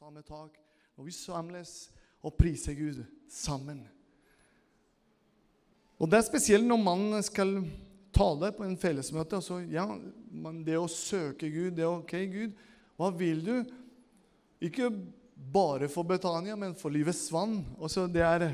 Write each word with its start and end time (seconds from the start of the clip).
samme 0.00 0.22
tak, 0.24 0.54
når 0.96 1.04
vi 1.04 1.12
samles 1.12 1.70
og 2.24 2.32
priser 2.40 2.72
Gud 2.72 3.02
sammen. 3.28 3.82
Og 6.00 6.08
Det 6.08 6.16
er 6.16 6.24
spesielt 6.24 6.64
når 6.64 6.78
man 6.80 7.02
skal 7.20 7.50
tale 8.16 8.48
på 8.56 8.64
en 8.64 8.78
fellesmøte. 8.80 9.36
Altså, 9.36 9.58
ja, 9.68 9.84
det 10.64 10.78
å 10.80 10.86
søke 10.88 11.50
Gud, 11.52 11.74
det 11.76 11.84
er 11.84 11.92
OK, 11.92 12.14
Gud, 12.32 12.54
hva 12.96 13.10
vil 13.12 13.42
du? 13.44 13.52
Ikke 14.64 14.88
bare 15.36 15.90
for 15.92 16.08
Betania, 16.08 16.56
men 16.56 16.72
for 16.80 16.88
Livets 16.96 17.26
vann. 17.28 17.58
Også 17.76 18.06
det 18.08 18.24
er 18.24 18.46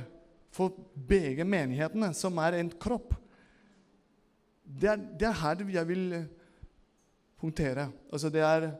for 0.50 0.74
begge 0.98 1.46
menighetene, 1.46 2.10
som 2.10 2.42
er 2.42 2.58
en 2.58 2.72
kropp. 2.74 3.14
Det 4.66 4.90
er, 4.96 5.06
det 5.14 5.30
er 5.30 5.38
her 5.44 5.62
jeg 5.78 5.90
vil 5.92 6.18
punktere. 7.38 7.86
Altså, 8.10 8.34
det 8.34 8.42
er 8.42 8.72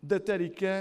Dette 0.00 0.34
er 0.34 0.46
ikke 0.46 0.74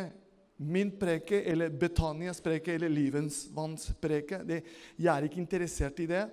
min 0.57 0.91
preke 0.99 1.41
eller 1.51 1.69
Betanias 1.69 2.39
preke 2.43 2.75
eller 2.75 2.91
Livens 2.91 3.45
vanns 3.53 3.89
preke. 4.01 4.41
Det, 4.47 4.61
jeg 4.95 5.11
er 5.11 5.27
ikke 5.27 5.41
interessert 5.41 5.99
i 5.99 6.07
det. 6.09 6.25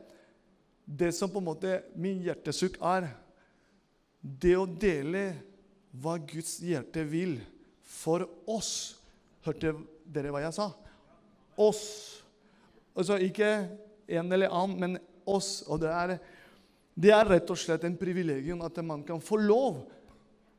Det 0.85 1.11
som 1.15 1.31
på 1.31 1.43
en 1.43 1.49
måte 1.51 1.81
min 1.99 2.23
hjertesukk 2.23 2.79
er, 2.87 3.09
det 4.23 4.55
å 4.59 4.67
dele 4.67 5.25
hva 5.99 6.17
Guds 6.19 6.61
hjerte 6.63 7.05
vil 7.09 7.37
for 7.83 8.25
oss. 8.51 9.01
Hørte 9.43 9.75
dere 10.07 10.33
hva 10.33 10.45
jeg 10.45 10.55
sa? 10.57 10.71
Oss. 11.61 11.85
Altså 12.95 13.19
ikke 13.23 13.49
en 14.13 14.33
eller 14.33 14.53
annen, 14.53 14.79
men 14.79 15.01
oss. 15.27 15.63
Og 15.67 15.83
det 15.83 15.91
er, 15.91 16.15
det 16.95 17.15
er 17.15 17.31
rett 17.35 17.51
og 17.51 17.59
slett 17.59 17.87
en 17.89 17.99
privilegium 17.99 18.63
at 18.67 18.79
man 18.87 19.03
kan 19.07 19.23
få 19.23 19.41
lov 19.43 19.83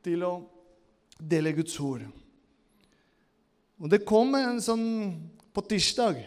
til 0.04 0.24
å 0.26 0.34
dele 1.18 1.54
Guds 1.56 1.76
ord. 1.80 2.04
Og 3.80 3.90
det 3.90 4.04
kom 4.06 4.34
en 4.38 4.60
sånn 4.62 4.86
på 5.54 5.64
tirsdag. 5.68 6.20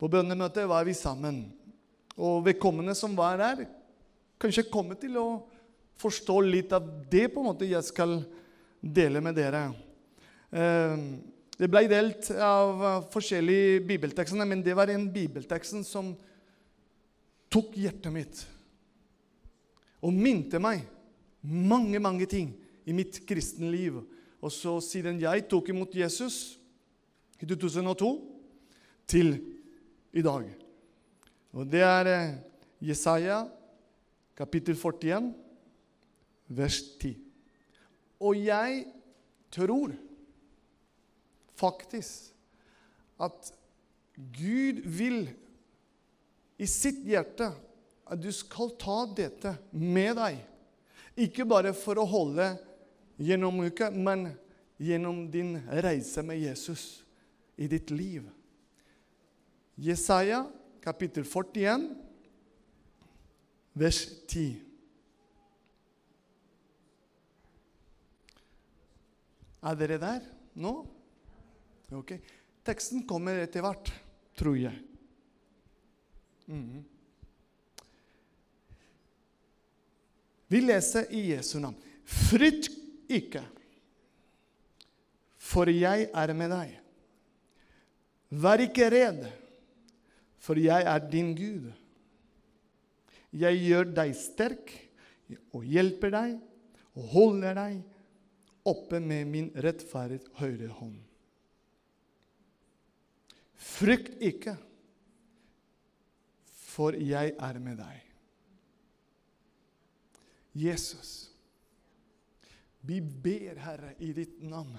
På 0.00 0.10
bønnemøtet 0.10 0.68
var 0.68 0.86
vi 0.86 0.94
sammen. 0.96 1.44
Og 2.18 2.44
vedkommende 2.46 2.94
som 2.98 3.16
var 3.16 3.38
der, 3.40 3.64
kanskje 4.40 4.68
kommer 4.70 4.98
til 5.00 5.16
å 5.20 5.26
forstå 6.02 6.38
litt 6.44 6.72
av 6.74 6.86
det 7.10 7.28
på 7.32 7.42
en 7.42 7.52
måte 7.52 7.68
jeg 7.68 7.84
skal 7.86 8.18
dele 8.82 9.22
med 9.24 9.36
dere. 9.38 9.68
Eh, 10.50 11.04
det 11.58 11.68
ble 11.70 11.84
delt 11.86 12.30
av 12.42 13.06
forskjellige 13.12 13.82
bibeltekster, 13.86 14.42
men 14.48 14.64
det 14.64 14.74
var 14.74 14.90
en 14.90 15.06
bibeltekst 15.12 15.78
som 15.86 16.10
tok 17.52 17.76
hjertet 17.76 18.12
mitt 18.12 18.42
og 20.02 20.14
minte 20.16 20.58
meg 20.58 20.82
mange, 21.42 22.00
mange 22.02 22.26
ting 22.26 22.48
i 22.86 22.94
mitt 22.96 23.20
kristne 23.28 23.70
liv. 23.70 24.00
Og 24.42 24.52
så 24.52 24.78
siden 24.82 25.20
jeg 25.22 25.46
tok 25.50 25.70
imot 25.70 25.94
Jesus 25.94 26.58
i 27.42 27.46
2002, 27.46 28.12
til 29.06 29.34
i 30.14 30.22
dag. 30.24 30.46
Og 31.52 31.66
det 31.68 31.82
er 31.84 32.08
eh, 32.08 32.36
Jesaja 32.88 33.42
kapittel 34.38 34.76
41, 34.78 35.32
vers 36.48 36.78
10. 37.02 37.16
Og 38.22 38.38
jeg 38.38 38.84
tror 39.52 39.92
faktisk 41.58 42.32
at 43.22 43.52
Gud 44.16 44.80
vil 44.86 45.26
i 46.62 46.68
sitt 46.70 47.02
hjerte 47.06 47.50
at 48.12 48.20
du 48.20 48.30
skal 48.34 48.74
ta 48.80 49.02
dette 49.16 49.54
med 49.72 50.16
deg. 50.18 50.40
Ikke 51.26 51.46
bare 51.48 51.72
for 51.76 52.00
å 52.00 52.08
holde 52.08 52.52
gjennom 53.16 53.60
uka, 53.64 53.90
men 53.90 54.30
gjennom 54.76 55.30
din 55.30 55.56
reise 55.82 56.22
med 56.22 56.40
Jesus 56.40 57.04
i 57.56 57.68
ditt 57.68 57.90
liv. 57.90 58.28
Jesaja 59.74 60.44
kapittel 60.82 61.24
41, 61.24 61.88
vers 63.72 64.00
10. 64.28 64.60
Er 69.62 69.78
dere 69.78 69.98
der 70.02 70.24
nå? 70.58 70.72
Ok. 71.94 72.16
Teksten 72.66 73.04
kommer 73.06 73.38
etter 73.42 73.62
hvert, 73.62 73.92
tror 74.38 74.58
jeg. 74.58 74.74
Mm. 76.50 76.82
Vi 80.50 80.60
leser 80.60 81.06
i 81.14 81.28
Jesu 81.30 81.56
navn. 81.62 81.78
Frykt 82.04 82.81
ikke, 83.18 83.42
for 85.42 85.70
jeg 85.70 86.08
er 86.08 86.32
med 86.36 86.52
deg. 86.54 86.74
Vær 88.42 88.62
ikke 88.64 88.88
redd, 88.92 89.26
for 90.40 90.58
jeg 90.58 90.86
er 90.88 91.08
din 91.12 91.34
Gud. 91.36 91.68
Jeg 93.32 93.60
gjør 93.64 93.92
deg 93.96 94.14
sterk 94.16 94.72
og 95.52 95.64
hjelper 95.64 96.12
deg 96.12 96.36
og 96.96 97.08
holder 97.12 97.56
deg 97.56 97.80
oppe 98.68 99.00
med 99.00 99.28
min 99.28 99.48
rettferdige 99.64 100.30
høyre 100.38 100.68
hånd. 100.76 100.98
Frykt 103.62 104.16
ikke, 104.22 104.56
for 106.72 106.96
jeg 106.96 107.34
er 107.38 107.58
med 107.62 107.78
deg. 107.80 108.00
Jesus, 110.52 111.31
vi 112.84 113.00
ber, 113.00 113.56
Herre, 113.56 113.94
i 113.98 114.12
ditt 114.12 114.42
navn. 114.42 114.78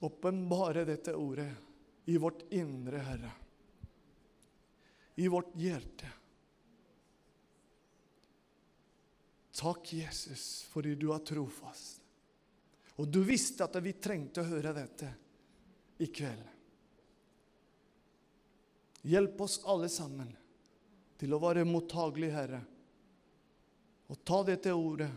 Åpenbare 0.00 0.84
dette 0.84 1.14
ordet 1.14 1.48
i 2.04 2.16
vårt 2.16 2.52
indre, 2.52 2.98
Herre. 2.98 3.30
I 5.14 5.28
vårt 5.28 5.56
hjerte. 5.56 6.12
Takk, 9.58 9.92
Jesus, 9.92 10.62
fordi 10.70 10.94
du 10.94 11.08
er 11.14 11.24
trofast. 11.26 12.04
Og 13.00 13.08
du 13.08 13.22
visste 13.26 13.64
at 13.64 13.80
vi 13.82 13.96
trengte 13.98 14.44
å 14.44 14.50
høre 14.52 14.74
dette 14.76 15.08
i 15.98 16.06
kveld. 16.06 16.44
Hjelp 19.08 19.40
oss 19.40 19.60
alle 19.66 19.88
sammen 19.90 20.30
til 21.18 21.34
å 21.34 21.40
være 21.42 21.66
mottagelige, 21.66 22.34
Herre, 22.36 22.60
og 24.08 24.20
ta 24.26 24.42
dette 24.46 24.74
ordet 24.74 25.10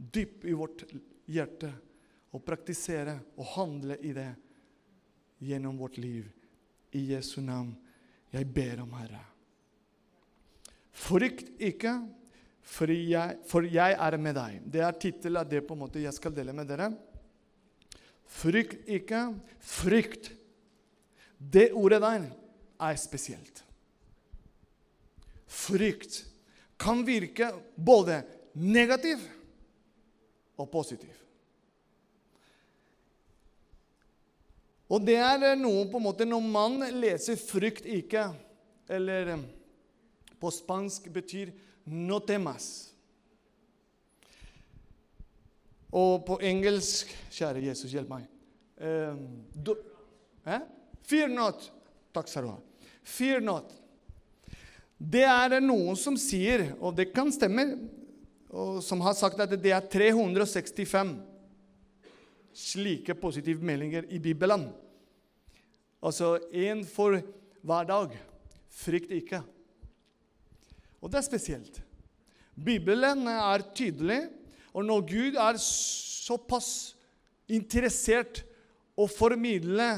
dypt 0.00 0.44
i 0.48 0.56
vårt 0.56 0.84
hjerte 1.30 1.70
og 2.32 2.44
praktisere 2.46 3.18
og 3.36 3.52
handle 3.56 3.98
i 4.00 4.14
det 4.16 4.30
gjennom 5.44 5.78
vårt 5.80 5.98
liv. 6.00 6.28
I 6.96 7.12
Jesu 7.12 7.40
navn 7.44 7.74
jeg 8.30 8.46
ber 8.54 8.82
om, 8.84 8.94
Herre. 8.94 9.20
Frykt 10.90 11.52
ikke, 11.62 11.94
for 12.62 12.90
jeg, 12.92 13.38
for 13.48 13.66
jeg 13.66 13.96
er 13.96 14.16
med 14.20 14.36
deg. 14.36 14.58
Det 14.66 14.82
er 14.84 14.98
tittelen 15.00 15.40
av 15.40 15.48
det 15.50 15.62
på 15.66 15.74
en 15.74 15.82
måte 15.82 16.02
jeg 16.02 16.14
skal 16.14 16.34
dele 16.34 16.54
med 16.54 16.68
dere. 16.70 16.90
Frykt 18.30 18.86
ikke. 18.90 19.24
Frykt. 19.58 20.30
Det 21.38 21.70
ordet 21.74 22.02
der 22.04 22.28
er 22.80 23.00
spesielt. 23.00 23.64
Frykt 25.50 26.22
kan 26.80 27.02
virke 27.06 27.50
både 27.74 28.20
negativ 28.54 29.22
og 30.60 30.70
positiv. 30.72 31.16
Og 34.90 35.02
det 35.06 35.16
er 35.22 35.54
noe 35.58 35.86
på 35.86 36.00
en 36.00 36.06
måte 36.08 36.26
Når 36.26 36.40
man 36.42 36.80
leser 36.98 37.38
'frykt 37.38 37.86
ikke', 37.86 38.34
eller 38.90 39.28
eh, 39.36 39.44
på 40.40 40.50
spansk 40.50 41.12
betyr 41.12 41.52
'no 41.86 42.18
temas'. 42.18 42.88
Og 45.92 46.26
på 46.26 46.38
engelsk 46.42 47.10
Kjære 47.30 47.64
Jesus, 47.66 47.92
hjelp 47.92 48.08
meg. 48.08 48.26
Eh, 48.80 49.14
do, 49.54 49.76
eh? 50.46 50.60
Fear 51.02 51.28
not. 51.28 51.70
Takk 52.14 52.28
skal 52.28 52.42
du 52.42 52.48
ha. 52.48 52.58
Fear 53.02 53.40
not. 53.40 53.72
Det 54.98 55.24
er 55.24 55.60
noen 55.60 55.96
som 55.96 56.16
sier, 56.16 56.74
og 56.80 56.96
det 56.96 57.12
kan 57.14 57.32
stemme, 57.32 57.64
som 58.82 59.02
har 59.04 59.14
sagt 59.14 59.40
at 59.42 59.52
det 59.54 59.72
er 59.72 59.84
365 59.86 61.12
slike 62.56 63.14
positive 63.14 63.62
meldinger 63.62 64.08
i 64.10 64.18
Bibelen. 64.18 64.66
Altså 66.02 66.38
én 66.50 66.82
for 66.88 67.20
hver 67.62 67.86
dag. 67.86 68.16
Frykt 68.70 69.12
ikke. 69.14 69.42
Og 71.00 71.10
det 71.10 71.20
er 71.20 71.26
spesielt. 71.26 71.80
Bibelen 72.54 73.26
er 73.30 73.64
tydelig, 73.74 74.22
og 74.74 74.84
når 74.84 75.06
Gud 75.08 75.38
er 75.40 75.58
såpass 75.62 76.94
interessert 77.50 78.42
å 78.98 79.06
formidle 79.08 79.88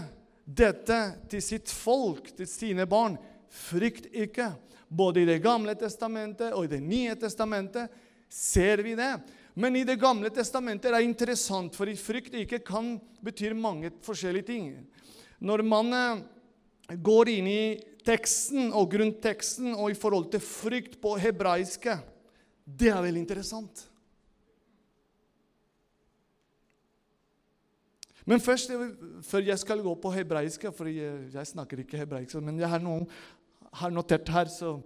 dette 0.44 0.98
til 1.30 1.42
sitt 1.44 1.70
folk, 1.70 2.30
til 2.36 2.48
sine 2.48 2.86
barn 2.88 3.18
Frykt 3.52 4.06
ikke. 4.16 4.46
Både 4.88 5.20
i 5.20 5.28
Det 5.28 5.42
gamle 5.44 5.74
testamentet 5.76 6.54
og 6.56 6.64
i 6.64 6.70
Det 6.72 6.80
nye 6.80 7.12
testamentet 7.20 7.92
ser 8.32 8.82
vi 8.84 8.96
det. 8.96 9.12
Men 9.54 9.76
i 9.76 9.84
Det 9.84 9.98
gamle 10.00 10.30
testamentet 10.32 10.88
er 10.88 10.96
det 10.96 11.10
interessant, 11.10 11.74
for 11.76 11.88
i 11.88 11.98
frykt 11.98 12.34
ikke 12.40 12.62
kan 12.64 12.94
betyr 13.22 13.52
mange 13.54 13.92
forskjellige 14.04 14.48
ting. 14.48 14.70
Når 15.42 15.62
man 15.66 15.92
eh, 15.92 16.22
går 16.96 17.34
inn 17.34 17.50
i 17.50 17.64
teksten 18.06 18.72
og 18.72 18.88
grunnteksten 18.94 19.74
og 19.76 19.92
i 19.92 19.98
forhold 19.98 20.30
til 20.32 20.42
frykt 20.42 20.96
på 21.02 21.16
hebraiske, 21.20 21.98
det 22.64 22.88
er 22.90 23.02
veldig 23.04 23.20
interessant. 23.20 23.88
Men 28.24 28.40
først, 28.40 28.70
før 29.26 29.42
jeg 29.42 29.58
skal 29.58 29.82
gå 29.82 29.92
på 29.98 30.10
hebraiske, 30.14 30.70
for 30.72 30.86
jeg, 30.86 31.26
jeg 31.34 31.46
snakker 31.52 31.82
ikke 31.82 31.98
hebraisk, 31.98 32.38
men 32.38 32.60
jeg 32.60 32.70
har, 32.70 32.82
noen, 32.82 33.08
har 33.82 33.90
notert 33.90 34.30
her 34.30 34.50
så 34.50 34.76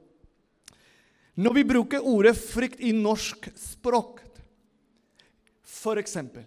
Når 1.37 1.53
vi 1.53 1.65
bruker 1.69 2.05
ordet 2.05 2.33
frykt 2.39 2.81
i 2.81 2.95
norsk 2.97 3.51
språk, 3.61 4.23
eksempel 5.87 6.43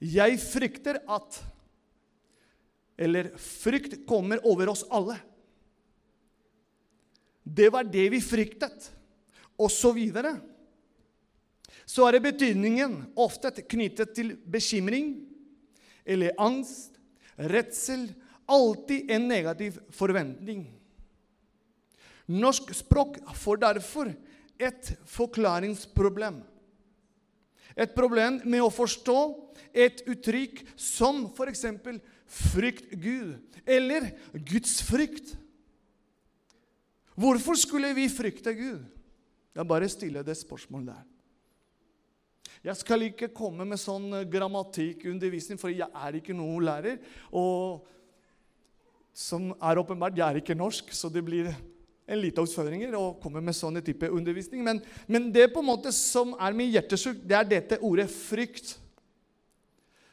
Jeg 0.00 0.38
frykter 0.40 1.02
at 1.04 1.40
Eller 2.96 3.28
frykt 3.36 4.06
kommer 4.08 4.40
over 4.46 4.70
oss 4.72 4.84
alle. 4.88 5.18
Det 7.44 7.68
var 7.72 7.84
det 7.84 8.06
vi 8.12 8.20
fryktet, 8.20 8.90
og 9.58 9.70
så 9.72 9.92
videre. 9.96 10.34
Så 11.84 12.04
er 12.06 12.16
det 12.16 12.26
betydningen 12.28 12.98
ofte 13.16 13.50
knyttet 13.64 14.12
til 14.14 14.34
bekymring 14.44 15.14
eller 16.04 16.36
angst, 16.40 17.00
redsel, 17.36 18.10
alltid 18.48 19.10
en 19.10 19.28
negativ 19.28 19.80
forventning. 19.96 20.66
Norsk 22.30 22.70
språk 22.76 23.18
får 23.34 23.62
derfor 23.64 24.12
et 24.60 24.92
forklaringsproblem. 25.08 26.40
Et 27.74 27.92
problem 27.94 28.40
med 28.44 28.62
å 28.62 28.72
forstå 28.72 29.18
et 29.72 30.02
uttrykk 30.10 30.62
som 30.78 31.24
f.eks. 31.30 31.64
frykt 32.30 32.92
Gud 33.00 33.38
eller 33.66 34.10
Guds 34.34 34.80
frykt. 34.86 35.34
Hvorfor 37.18 37.58
skulle 37.58 37.92
vi 37.96 38.08
frykte 38.12 38.54
Gud? 38.56 38.84
Jeg 39.54 39.66
bare 39.66 39.88
stiller 39.90 40.24
det 40.24 40.38
spørsmålet 40.38 40.92
der. 40.92 41.06
Jeg 42.60 42.76
skal 42.76 43.06
ikke 43.06 43.30
komme 43.32 43.64
med 43.64 43.80
sånn 43.80 44.10
eh, 44.18 44.26
grammatikkundervisning, 44.28 45.58
for 45.60 45.72
jeg 45.72 45.88
er 45.88 46.18
ikke 46.18 46.36
noen 46.36 46.66
lærer. 46.66 46.98
Og 47.32 47.86
som 49.16 49.50
er 49.56 49.80
åpenbart, 49.80 50.18
jeg 50.18 50.26
er 50.26 50.40
ikke 50.42 50.58
norsk, 50.58 50.92
så 50.92 51.08
det 51.12 51.24
blir 51.24 51.48
en 52.10 52.20
liten 52.20 52.46
utfordring 52.46 52.84
å 52.96 53.14
komme 53.22 53.42
med 53.44 53.56
sånne 53.56 53.82
type 53.86 54.08
undervisning. 54.10 54.64
Men, 54.66 54.82
men, 55.06 55.30
det 55.32 55.48
på 55.54 55.62
en 55.62 55.70
måte 55.70 55.92
som 55.94 56.34
er 56.34 56.56
min 56.56 56.72
hjertesukk, 56.74 57.22
det 57.22 57.36
er 57.38 57.48
dette 57.48 57.80
ordet 57.86 58.08
frykt. 58.10 58.74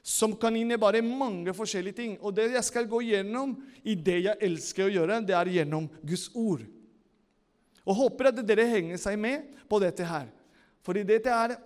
Som 0.08 0.38
kan 0.40 0.56
innebære 0.56 1.02
mange 1.04 1.52
forskjellige 1.58 1.98
ting. 1.98 2.16
Og 2.22 2.36
det 2.38 2.52
jeg 2.54 2.64
skal 2.70 2.88
gå 2.88 3.02
gjennom 3.10 3.58
i 3.84 3.98
det 3.98 4.22
jeg 4.30 4.42
elsker 4.48 4.88
å 4.88 4.94
gjøre, 4.94 5.22
det 5.28 5.36
er 5.36 5.54
gjennom 5.58 5.90
Guds 6.00 6.30
ord. 6.38 6.64
Og 7.88 8.04
håper 8.06 8.32
at 8.32 8.44
dere 8.46 8.68
henger 8.70 9.00
seg 9.02 9.20
med 9.20 9.50
på 9.68 9.82
dette 9.84 10.08
her. 10.08 10.30
Fordi 10.86 11.04
dette 11.08 11.34
er 11.34 11.58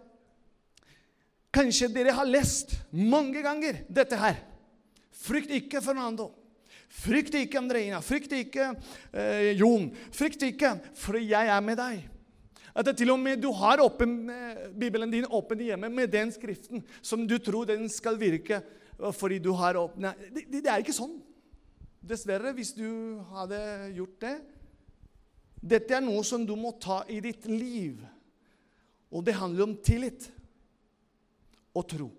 Kanskje 1.51 1.89
dere 1.92 2.13
har 2.16 2.30
lest 2.31 2.78
mange 2.95 3.42
ganger 3.44 3.81
dette 3.92 4.16
her. 4.16 4.38
Frykt 5.12 5.51
ikke, 5.51 5.81
Fernando. 5.83 6.30
Frykt 6.91 7.35
ikke, 7.39 7.59
Andreina. 7.61 8.01
Frykt 8.03 8.33
ikke, 8.35 8.73
eh, 9.13 9.51
Jon. 9.57 9.89
Frykt 10.11 10.43
ikke, 10.43 10.75
for 10.93 11.17
jeg 11.17 11.47
er 11.47 11.61
med 11.63 11.79
deg. 11.79 12.03
At 12.75 12.85
det 12.88 12.97
til 12.97 13.11
og 13.11 13.19
med 13.19 13.41
du 13.41 13.51
har 13.51 13.81
åpen, 13.83 14.29
eh, 14.29 14.69
Bibelen 14.69 15.11
din 15.11 15.25
åpen 15.25 15.59
hjemme 15.59 15.89
med 15.89 16.11
den 16.11 16.31
skriften 16.31 16.83
som 17.01 17.27
du 17.27 17.38
tror 17.38 17.65
den 17.65 17.89
skal 17.89 18.17
virke 18.19 18.61
fordi 19.17 19.39
du 19.39 19.51
har 19.57 19.73
åpne 19.73 20.13
det, 20.29 20.45
det, 20.51 20.67
er 20.69 20.77
ikke 20.77 20.93
sånn. 20.93 21.15
Dessverre, 22.05 22.53
hvis 22.53 22.73
du 22.77 23.17
hadde 23.33 23.57
gjort 23.95 24.19
det. 24.21 24.35
Dette 25.61 25.95
er 25.97 26.03
noe 26.05 26.21
som 26.25 26.45
du 26.45 26.53
må 26.57 26.73
ta 26.81 27.03
i 27.09 27.19
ditt 27.19 27.47
liv. 27.49 27.97
Og 29.09 29.25
det 29.25 29.37
handler 29.37 29.67
om 29.67 29.75
tillit 29.81 30.29
og 31.73 31.87
tro. 31.89 32.09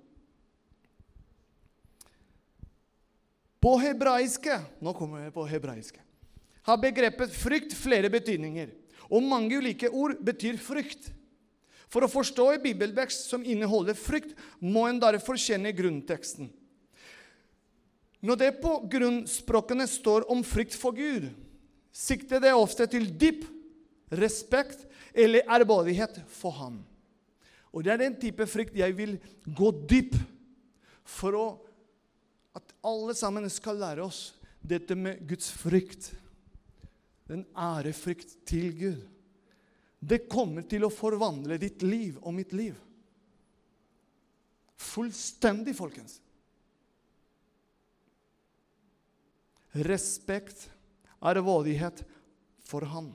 På 3.63 3.77
hebraiske 3.79 4.59
nå 4.83 4.95
kommer 4.99 5.23
jeg 5.23 5.35
på 5.35 5.45
hebraiske, 5.47 6.01
har 6.67 6.79
begrepet 6.83 7.35
frykt 7.35 7.75
flere 7.79 8.11
betydninger. 8.11 8.73
Og 9.13 9.23
mange 9.23 9.59
ulike 9.59 9.91
ord 9.91 10.17
betyr 10.25 10.57
frykt. 10.63 11.11
For 11.93 12.07
å 12.07 12.11
forstå 12.11 12.47
en 12.55 12.63
bibelvekst 12.63 13.29
som 13.29 13.45
inneholder 13.45 13.99
frykt, 13.99 14.33
må 14.59 14.87
en 14.89 15.01
derfor 15.03 15.37
kjenne 15.37 15.75
grunnteksten. 15.77 16.49
Når 18.23 18.39
det 18.39 18.51
på 18.63 18.77
grunnspråkene 18.89 19.85
står 19.91 20.25
om 20.33 20.45
frykt 20.47 20.77
for 20.79 20.95
Gud, 20.97 21.29
sikter 21.93 22.41
det 22.41 22.55
ofte 22.57 22.87
til 22.89 23.11
dyp 23.19 23.45
respekt 24.15 24.87
eller 25.13 25.45
ærbødighet 25.51 26.23
for 26.31 26.55
Ham. 26.57 26.81
Og 27.73 27.85
det 27.85 27.93
er 27.93 28.03
den 28.05 28.17
type 28.21 28.47
frykt 28.49 28.77
jeg 28.79 28.95
vil 28.97 29.17
gå 29.45 29.73
dyp 29.91 30.17
for 31.09 31.37
å, 31.37 31.47
at 32.57 32.75
alle 32.85 33.15
sammen 33.17 33.49
skal 33.51 33.81
lære 33.81 34.05
oss 34.05 34.33
dette 34.63 34.97
med 34.99 35.23
Guds 35.29 35.51
frykt. 35.57 36.13
Den 37.29 37.45
ærefrykt 37.57 38.37
til 38.49 38.73
Gud. 38.77 39.01
Det 40.03 40.27
kommer 40.31 40.67
til 40.67 40.85
å 40.85 40.93
forvandle 40.93 41.59
ditt 41.63 41.85
liv 41.87 42.19
og 42.21 42.35
mitt 42.35 42.53
liv. 42.57 42.77
Fullstendig, 44.83 45.77
folkens. 45.79 46.19
Respekt, 49.73 50.67
ærbødighet 51.23 52.03
for 52.67 52.85
Han. 52.93 53.13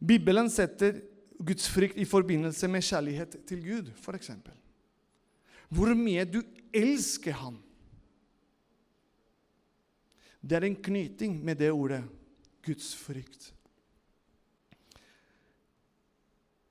Bibelen 0.00 0.48
setter 0.50 0.98
Guds 1.38 1.68
frykt 1.68 2.00
i 2.00 2.08
forbindelse 2.08 2.68
med 2.68 2.84
kjærlighet 2.84 3.36
til 3.48 3.62
Gud, 3.64 3.92
f.eks. 4.00 4.32
Hvor 5.68 5.92
mye 5.98 6.24
du 6.28 6.40
elsker 6.74 7.36
ham. 7.40 7.58
Det 10.46 10.58
er 10.58 10.68
en 10.68 10.78
knyting 10.78 11.38
med 11.44 11.58
det 11.58 11.72
ordet 11.74 12.02
Guds 12.66 12.92
frykt. 12.98 13.52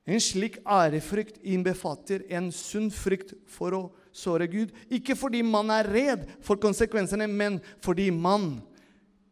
En 0.06 0.21
slik 0.21 0.59
ærefrykt 0.69 1.39
innbefatter 1.42 2.27
en 2.38 2.51
sunn 2.53 2.92
frykt 2.94 3.33
for 3.50 3.74
å 3.74 3.81
såre 4.13 4.45
Gud. 4.47 4.71
Ikke 4.94 5.18
fordi 5.18 5.41
man 5.43 5.72
er 5.74 5.89
redd 5.89 6.27
for 6.46 6.62
konsekvensene, 6.62 7.25
men 7.27 7.58
fordi 7.84 8.12
man 8.13 8.60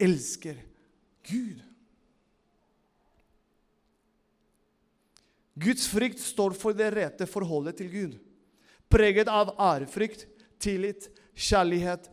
elsker 0.02 0.58
Gud. 1.30 1.62
Guds 5.54 5.86
frykt 5.86 6.18
står 6.20 6.58
for 6.58 6.74
det 6.74 6.90
rette 6.96 7.30
forholdet 7.30 7.78
til 7.78 7.92
Gud. 7.94 8.18
Preget 8.94 9.32
av 9.32 9.56
ærefrykt, 9.58 10.28
tillit, 10.62 11.08
kjærlighet 11.34 12.12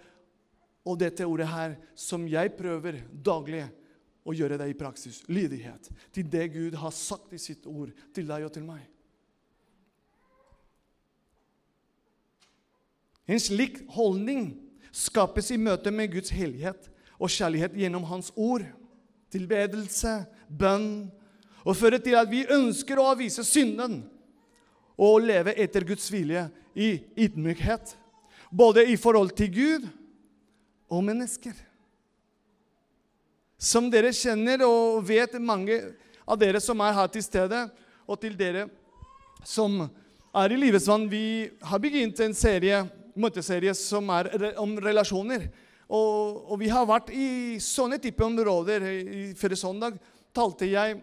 og 0.88 0.96
dette 1.02 1.26
ordet 1.28 1.50
her, 1.50 1.76
som 1.94 2.24
jeg 2.28 2.54
prøver 2.56 3.02
daglig 3.12 3.66
å 4.24 4.32
gjøre 4.36 4.56
det 4.60 4.70
i 4.70 4.78
praksis. 4.78 5.20
Lydighet 5.28 5.90
til 6.14 6.28
det 6.32 6.46
Gud 6.54 6.78
har 6.80 6.94
sagt 6.96 7.34
i 7.36 7.40
sitt 7.40 7.68
ord 7.68 7.92
til 8.16 8.28
deg 8.30 8.46
og 8.48 8.54
til 8.54 8.64
meg. 8.64 8.82
En 13.30 13.38
slik 13.38 13.84
holdning 13.94 14.54
skapes 14.90 15.52
i 15.54 15.60
møte 15.60 15.92
med 15.94 16.10
Guds 16.16 16.32
hellighet 16.34 16.88
og 17.20 17.30
kjærlighet 17.30 17.76
gjennom 17.78 18.08
Hans 18.08 18.32
ord. 18.34 18.64
Tilbedelse, 19.30 20.24
bønn, 20.48 21.10
og 21.62 21.76
fører 21.76 22.00
til 22.02 22.16
at 22.18 22.30
vi 22.30 22.46
ønsker 22.50 22.98
å 22.98 23.10
avvise 23.12 23.44
synden 23.46 24.00
og 25.00 25.22
leve 25.22 25.54
etter 25.60 25.84
Guds 25.86 26.08
vilje 26.12 26.48
i 26.74 27.00
ydmykhet. 27.16 27.96
Både 28.50 28.84
i 28.86 28.96
forhold 28.96 29.34
til 29.38 29.52
Gud 29.54 29.88
og 30.90 31.04
mennesker. 31.06 31.54
Som 33.60 33.90
dere 33.92 34.12
kjenner 34.16 34.64
og 34.66 35.02
vet, 35.06 35.36
mange 35.40 35.76
av 36.24 36.38
dere 36.40 36.60
som 36.62 36.80
er 36.80 36.96
her 36.96 37.10
til 37.12 37.24
stede, 37.24 37.66
og 38.08 38.18
til 38.22 38.36
dere 38.38 38.66
som 39.46 39.82
er 40.36 40.52
i 40.52 40.58
Livets 40.58 40.88
vann, 40.88 41.08
vi 41.10 41.50
har 41.62 41.82
begynt 41.82 42.20
en 42.24 42.34
serie, 42.36 42.84
møteserie 43.14 43.74
som 43.76 44.08
er 44.14 44.30
om 44.60 44.76
relasjoner. 44.80 45.48
Og, 45.90 46.52
og 46.52 46.60
vi 46.60 46.70
har 46.70 46.86
vært 46.86 47.10
i 47.10 47.58
sånne 47.62 47.98
type 48.02 48.22
områder. 48.24 48.86
I 48.86 49.22
Forrige 49.38 49.58
søndag 49.58 49.98
talte 50.34 50.68
jeg 50.70 51.00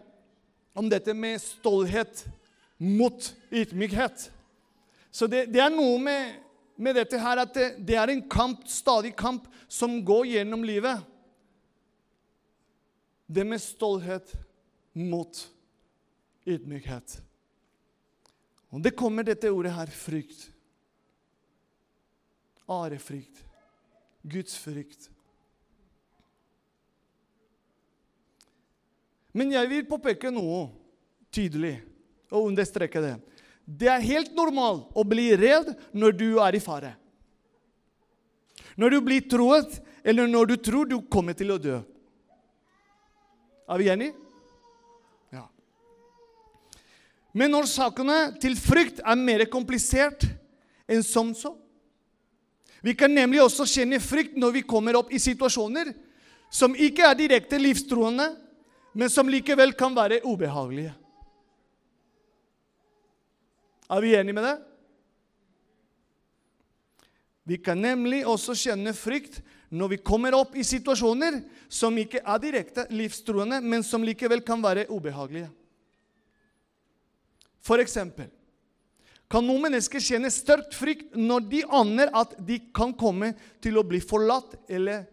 om 0.78 0.88
dette 0.90 1.14
med 1.18 1.42
stolthet 1.44 2.24
mot 2.80 3.32
ydmykhet. 3.52 4.30
Så 5.18 5.26
det, 5.26 5.48
det, 5.50 5.58
er 5.64 5.72
noe 5.74 5.98
med, 5.98 6.34
med 6.78 6.94
dette 6.94 7.18
her 7.18 7.40
at 7.42 7.56
det, 7.56 7.68
det, 7.82 7.96
er 7.98 8.12
en 8.14 8.20
kamp, 8.30 8.68
stadig 8.70 9.16
kamp 9.18 9.48
som 9.66 9.96
går 10.06 10.28
gjennom 10.30 10.62
livet. 10.62 11.00
Det 13.26 13.42
med 13.50 13.58
stolthet 13.64 14.30
mot 14.94 15.40
ydmykhet. 16.46 17.16
Og 18.70 18.84
det 18.86 18.94
kommer 19.00 19.26
dette 19.26 19.50
ordet 19.50 19.72
her 19.74 19.90
frykt. 19.90 20.52
Arefrykt. 22.70 23.42
Guds 24.22 24.54
frykt. 24.62 25.10
Men 29.34 29.56
jeg 29.56 29.74
vil 29.74 29.90
påpeke 29.90 30.30
noe 30.30 30.68
tydelig 31.34 31.74
og 32.30 32.52
understreke 32.52 33.02
det. 33.02 33.16
Det 33.68 33.90
er 33.92 34.06
helt 34.06 34.32
normalt 34.36 34.88
å 34.96 35.04
bli 35.04 35.28
redd 35.36 35.74
når 35.92 36.16
du 36.16 36.28
er 36.40 36.56
i 36.56 36.64
fare. 36.64 36.94
Når 38.80 38.96
du 38.96 39.00
blir 39.04 39.26
troet, 39.28 39.76
eller 40.08 40.30
når 40.32 40.54
du 40.54 40.56
tror 40.64 40.88
du 40.88 41.02
kommer 41.12 41.36
til 41.36 41.52
å 41.52 41.60
dø. 41.60 41.82
Er 43.68 43.82
vi 43.82 43.90
enige? 43.92 44.16
Ja. 45.36 45.44
Men 47.36 47.52
når 47.52 47.68
sakene 47.68 48.20
til 48.40 48.56
frykt 48.56 49.02
er 49.04 49.20
mer 49.20 49.44
komplisert 49.52 50.24
enn 50.88 51.04
som 51.04 51.34
så. 51.36 51.58
Vi 52.80 52.94
kan 52.96 53.12
nemlig 53.12 53.42
også 53.44 53.66
kjenne 53.68 54.00
frykt 54.00 54.38
når 54.40 54.62
vi 54.62 54.64
kommer 54.64 54.96
opp 54.96 55.12
i 55.12 55.20
situasjoner 55.20 55.92
som 56.54 56.78
ikke 56.78 57.04
er 57.04 57.18
direkte 57.20 57.60
livstruende, 57.60 58.30
men 58.96 59.12
som 59.12 59.28
likevel 59.28 59.74
kan 59.76 59.92
være 59.98 60.22
ubehagelige. 60.24 60.94
Er 63.88 64.04
vi 64.04 64.16
enige 64.16 64.36
med 64.36 64.44
det? 64.44 64.58
Vi 67.48 67.58
kan 67.64 67.80
nemlig 67.80 68.26
også 68.28 68.56
kjenne 68.60 68.92
frykt 68.96 69.40
når 69.72 69.94
vi 69.94 70.00
kommer 70.04 70.36
opp 70.36 70.56
i 70.60 70.66
situasjoner 70.68 71.40
som 71.72 71.96
ikke 72.00 72.20
er 72.20 72.42
direkte 72.44 72.84
livstruende, 72.92 73.62
men 73.64 73.84
som 73.88 74.04
likevel 74.04 74.44
kan 74.44 74.60
være 74.64 74.88
ubehagelige. 74.92 75.48
For 77.64 77.80
eksempel 77.84 78.28
kan 79.32 79.44
noen 79.44 79.66
mennesker 79.66 80.04
kjenne 80.04 80.32
størst 80.32 80.76
frykt 80.76 81.16
når 81.20 81.48
de 81.52 81.64
aner 81.76 82.12
at 82.16 82.36
de 82.48 82.62
kan 82.76 82.94
komme 82.96 83.34
til 83.64 83.80
å 83.80 83.84
bli 83.88 84.00
forlatt 84.04 84.56
eller 84.72 85.04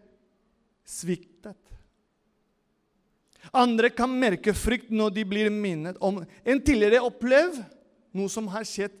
sviktet. 0.87 1.57
Andre 3.55 3.91
kan 3.91 4.11
merke 4.11 4.55
frykt 4.55 4.91
når 4.91 5.11
de 5.15 5.25
blir 5.27 5.51
minnet 5.51 5.99
om 6.03 6.21
en 6.23 6.61
tidligere 6.63 7.03
opplevd 7.07 7.59
noe 8.15 8.31
som 8.31 8.47
har 8.51 8.65
skjedd 8.67 8.95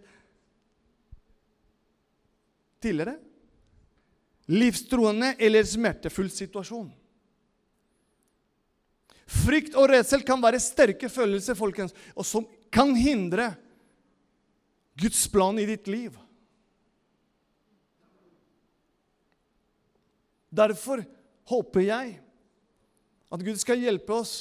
tidligere. 2.83 3.17
Livstruende 4.51 5.33
eller 5.41 5.65
smertefull 5.65 6.29
situasjon. 6.29 6.91
Frykt 9.25 9.73
og 9.73 9.89
redsel 9.89 10.21
kan 10.25 10.41
være 10.41 10.61
sterke 10.61 11.09
følelser 11.09 11.57
folkens, 11.57 11.95
og 12.13 12.27
som 12.27 12.45
kan 12.69 12.93
hindre 12.93 13.49
Guds 14.99 15.25
plan 15.31 15.57
i 15.59 15.65
ditt 15.65 15.89
liv. 15.89 16.13
Derfor 20.55 21.01
håper 21.49 21.83
jeg 21.83 22.13
at 23.33 23.43
Gud 23.43 23.57
skal 23.59 23.81
hjelpe 23.81 24.13
oss 24.15 24.35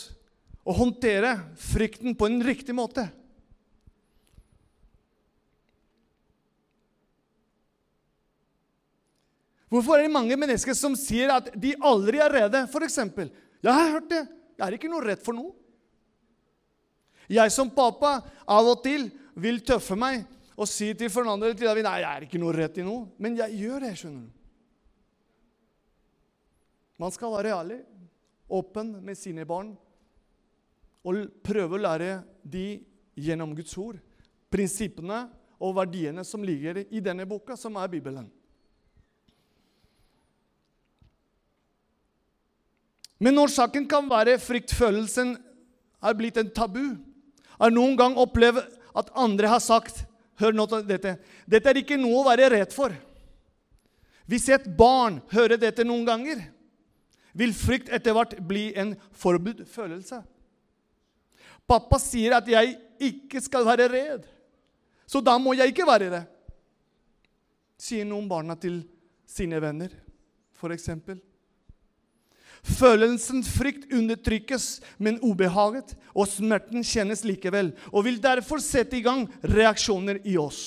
å 0.65 0.77
håndtere 0.77 1.33
frykten 1.61 2.15
på 2.17 2.29
en 2.29 2.45
riktig 2.45 2.77
måte. 2.77 3.09
Hvorfor 9.75 9.99
er 9.99 10.07
det 10.07 10.15
mange 10.15 10.37
mennesker 10.39 10.77
som 10.79 10.95
sier 10.95 11.33
at 11.35 11.49
de 11.59 11.73
aldri 11.83 12.21
er 12.23 12.31
redde? 12.31 12.61
Eksempel, 12.87 13.33
jeg 13.59 13.75
har 13.75 13.91
hørt 13.97 14.07
det. 14.13 14.23
Jeg 14.55 14.67
er 14.67 14.77
ikke 14.77 14.91
noe 14.93 15.03
redd 15.03 15.25
for 15.25 15.35
noe. 15.35 15.51
Jeg 17.27 17.51
som 17.51 17.73
pappa 17.75 18.21
av 18.47 18.69
og 18.71 18.85
til 18.85 19.09
vil 19.41 19.59
tøffe 19.67 19.97
meg 19.99 20.23
og 20.55 20.69
si 20.71 20.93
til 20.95 21.11
Fernando 21.11 21.49
til 21.51 21.67
David 21.67 21.89
nei, 21.89 21.97
jeg 22.05 22.11
er 22.11 22.27
ikke 22.29 22.39
noe 22.39 22.55
redd 22.55 22.79
i 22.79 22.87
noe. 22.87 23.09
Men 23.19 23.41
jeg 23.41 23.59
gjør 23.65 23.83
det, 23.83 23.95
skjønner 23.99 24.29
du. 24.29 24.41
Man 27.03 27.11
skal 27.11 27.35
være 27.35 27.57
ærlig, 27.57 27.81
åpen 28.55 28.93
med 29.03 29.19
sine 29.19 29.43
barn 29.49 29.73
og 31.03 31.25
prøve 31.43 31.75
å 31.75 31.83
lære 31.83 32.21
de 32.47 32.69
gjennom 33.19 33.57
Guds 33.59 33.75
ord 33.81 33.99
prinsippene 34.55 35.25
og 35.59 35.75
verdiene 35.81 36.23
som 36.27 36.45
ligger 36.47 36.85
i 36.85 37.03
denne 37.03 37.27
boka, 37.27 37.57
som 37.59 37.75
er 37.81 37.91
Bibelen. 37.91 38.29
Men 43.25 43.41
årsaken 43.41 43.87
kan 43.89 44.09
være 44.11 44.37
fryktfølelsen 44.43 45.35
er 46.05 46.17
blitt 46.19 46.37
en 46.41 46.51
tabu. 46.53 46.99
Har 47.57 47.73
noen 47.73 47.97
gang 47.97 48.19
opplevd 48.21 48.61
at 48.95 49.15
andre 49.17 49.49
har 49.55 49.63
sagt 49.65 50.05
Hør 50.43 50.51
nå 50.51 50.65
til 50.67 50.81
dette. 50.89 51.13
Dette 51.47 51.71
er 51.71 51.79
ikke 51.79 51.95
noe 51.95 52.19
å 52.19 52.27
være 52.27 52.49
redd 52.51 52.73
for. 52.75 52.91
Hvis 54.27 54.49
et 54.51 54.65
barn 54.77 55.21
hører 55.31 55.61
dette 55.63 55.85
noen 55.87 56.03
ganger, 56.09 56.41
vil 57.39 57.53
frykt 57.55 57.91
etter 57.95 58.17
hvert 58.17 58.35
bli 58.47 58.73
en 58.75 58.95
forbudt 59.15 59.63
følelse. 59.71 60.19
Pappa 61.71 62.01
sier 62.03 62.35
at 62.35 62.49
jeg 62.51 62.75
ikke 62.99 63.43
skal 63.45 63.67
være 63.67 63.87
redd, 63.93 64.27
så 65.07 65.23
da 65.25 65.37
må 65.39 65.55
jeg 65.55 65.71
ikke 65.71 65.87
være 65.87 66.11
det, 66.13 66.23
sier 67.81 68.07
noen 68.09 68.27
barna 68.31 68.57
til 68.59 68.83
sine 69.29 69.61
venner, 69.63 69.95
f.eks. 70.59 70.91
Følelsen 72.65 73.43
frykt 73.45 73.93
undertrykkes, 73.93 74.81
men 74.97 75.21
ubehaget 75.21 75.93
og 76.15 76.31
smerten 76.31 76.85
kjennes 76.87 77.25
likevel, 77.27 77.75
og 77.93 78.07
vil 78.07 78.17
derfor 78.23 78.63
sette 78.65 78.97
i 78.97 79.05
gang 79.05 79.27
reaksjoner 79.45 80.23
i 80.25 80.39
oss. 80.41 80.63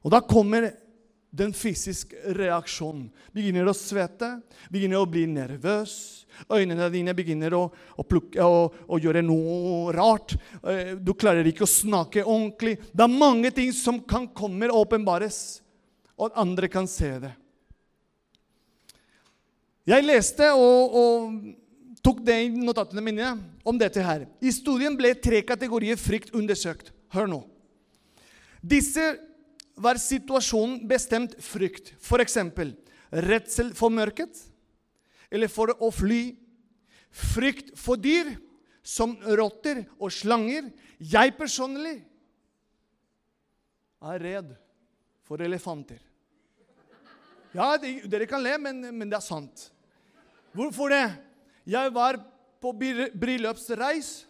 Og 0.00 0.14
da 0.14 0.22
kommer 0.24 0.70
den 1.36 1.52
fysiske 1.52 2.32
reaksjonen. 2.38 3.10
Begynner 3.36 3.68
å 3.68 3.76
svette, 3.76 4.38
begynner 4.72 5.02
å 5.02 5.08
bli 5.10 5.26
nervøs. 5.28 6.24
Øynene 6.52 6.88
dine 6.92 7.12
begynner 7.16 7.56
å, 7.56 7.64
å, 7.96 8.04
plukke, 8.06 8.40
å, 8.40 8.68
å, 8.86 9.00
gjøre 9.00 9.24
noe 9.24 9.92
rart. 9.96 10.36
Eh, 10.62 10.94
du 10.96 11.12
klarer 11.18 11.46
ikke 11.48 11.66
å 11.66 11.70
snakke 11.70 12.24
ordentlig. 12.24 12.78
Det 12.92 13.04
er 13.04 13.12
mange 13.12 13.52
ting 13.52 13.72
som 13.76 14.00
kan 14.00 14.28
komme 14.32 14.70
åpenbares, 14.72 15.60
og 16.16 16.32
andre 16.38 16.70
kan 16.72 16.88
se 16.88 17.10
det. 17.26 17.34
Jeg 19.86 20.02
leste 20.02 20.48
og, 20.58 20.96
og 20.98 22.00
tok 22.02 22.24
det 22.26 22.36
i 22.42 22.48
notatene 22.50 23.04
mine 23.06 23.28
om 23.66 23.76
dette 23.78 24.02
her. 24.02 24.24
I 24.42 24.50
studien 24.54 24.96
ble 24.98 25.12
tre 25.14 25.44
kategorier 25.46 25.98
frykt 26.00 26.32
undersøkt. 26.34 26.90
Hør 27.14 27.30
nå. 27.30 27.38
Disse 28.66 29.12
var 29.78 30.00
situasjonen 30.02 30.80
bestemt 30.90 31.36
frykt. 31.42 31.92
F.eks. 32.02 32.38
redsel 33.12 33.70
for 33.78 33.94
mørket 33.94 34.40
eller 35.30 35.50
for 35.52 35.70
å 35.78 35.92
fly. 35.94 36.34
Frykt 37.16 37.70
for 37.78 38.00
dyr 38.02 38.34
som 38.82 39.14
rotter 39.38 39.84
og 40.00 40.10
slanger. 40.10 40.66
Jeg 40.98 41.36
personlig 41.38 42.00
er 44.02 44.22
redd 44.22 44.52
for 45.26 45.46
elefanter. 45.46 46.02
Ja, 47.54 47.70
dere 47.78 48.26
kan 48.28 48.42
le, 48.42 48.58
men, 48.60 48.82
men 48.90 49.08
det 49.08 49.20
er 49.20 49.24
sant. 49.24 49.70
Hvorfor 50.56 50.88
det? 50.88 51.04
Jeg 51.68 51.92
var 51.92 52.16
på 52.62 52.72
bryllupsreis 52.72 54.24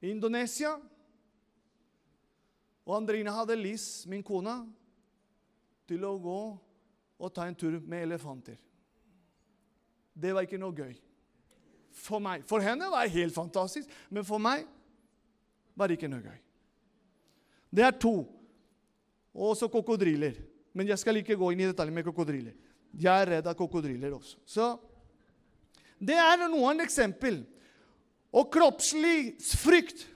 i 0.00 0.10
Indonesia. 0.10 0.72
Og 2.84 2.96
Andrine 2.96 3.32
hadde 3.32 3.56
lyst, 3.56 4.06
min 4.08 4.24
kone, 4.24 4.54
til 5.88 6.04
å 6.04 6.14
gå 6.20 6.40
og 7.20 7.32
ta 7.36 7.46
en 7.48 7.56
tur 7.56 7.76
med 7.80 8.06
elefanter. 8.06 8.56
Det 10.14 10.32
var 10.32 10.46
ikke 10.46 10.60
noe 10.60 10.76
gøy. 10.76 10.94
For 11.94 12.22
meg. 12.22 12.44
For 12.48 12.64
henne 12.64 12.88
var 12.90 13.04
det 13.04 13.14
helt 13.14 13.36
fantastisk, 13.36 13.90
men 14.08 14.26
for 14.26 14.42
meg 14.42 14.64
var 15.76 15.88
det 15.88 15.98
ikke 15.98 16.10
noe 16.10 16.24
gøy. 16.24 16.40
Det 17.74 17.84
er 17.84 17.96
to. 17.98 18.16
Og 19.34 19.52
også 19.52 19.68
krokodiller. 19.70 20.38
Men 20.74 20.88
jeg 20.90 20.98
skal 21.02 21.18
ikke 21.20 21.36
gå 21.38 21.52
inn 21.52 21.64
i 21.64 21.68
detalj 21.70 21.92
med 21.94 22.06
krokodiller. 22.06 22.54
Jeg 22.94 23.10
er 23.10 23.30
redd 23.36 23.48
av 23.50 23.56
krokodiller 23.58 24.14
også. 24.14 24.38
Så 24.46 24.68
det 25.98 26.16
er 26.20 26.44
noen 26.46 26.82
eksempel. 26.84 27.42
Og 28.34 28.50
kroppslig 28.54 29.34
frykt. 29.42 30.06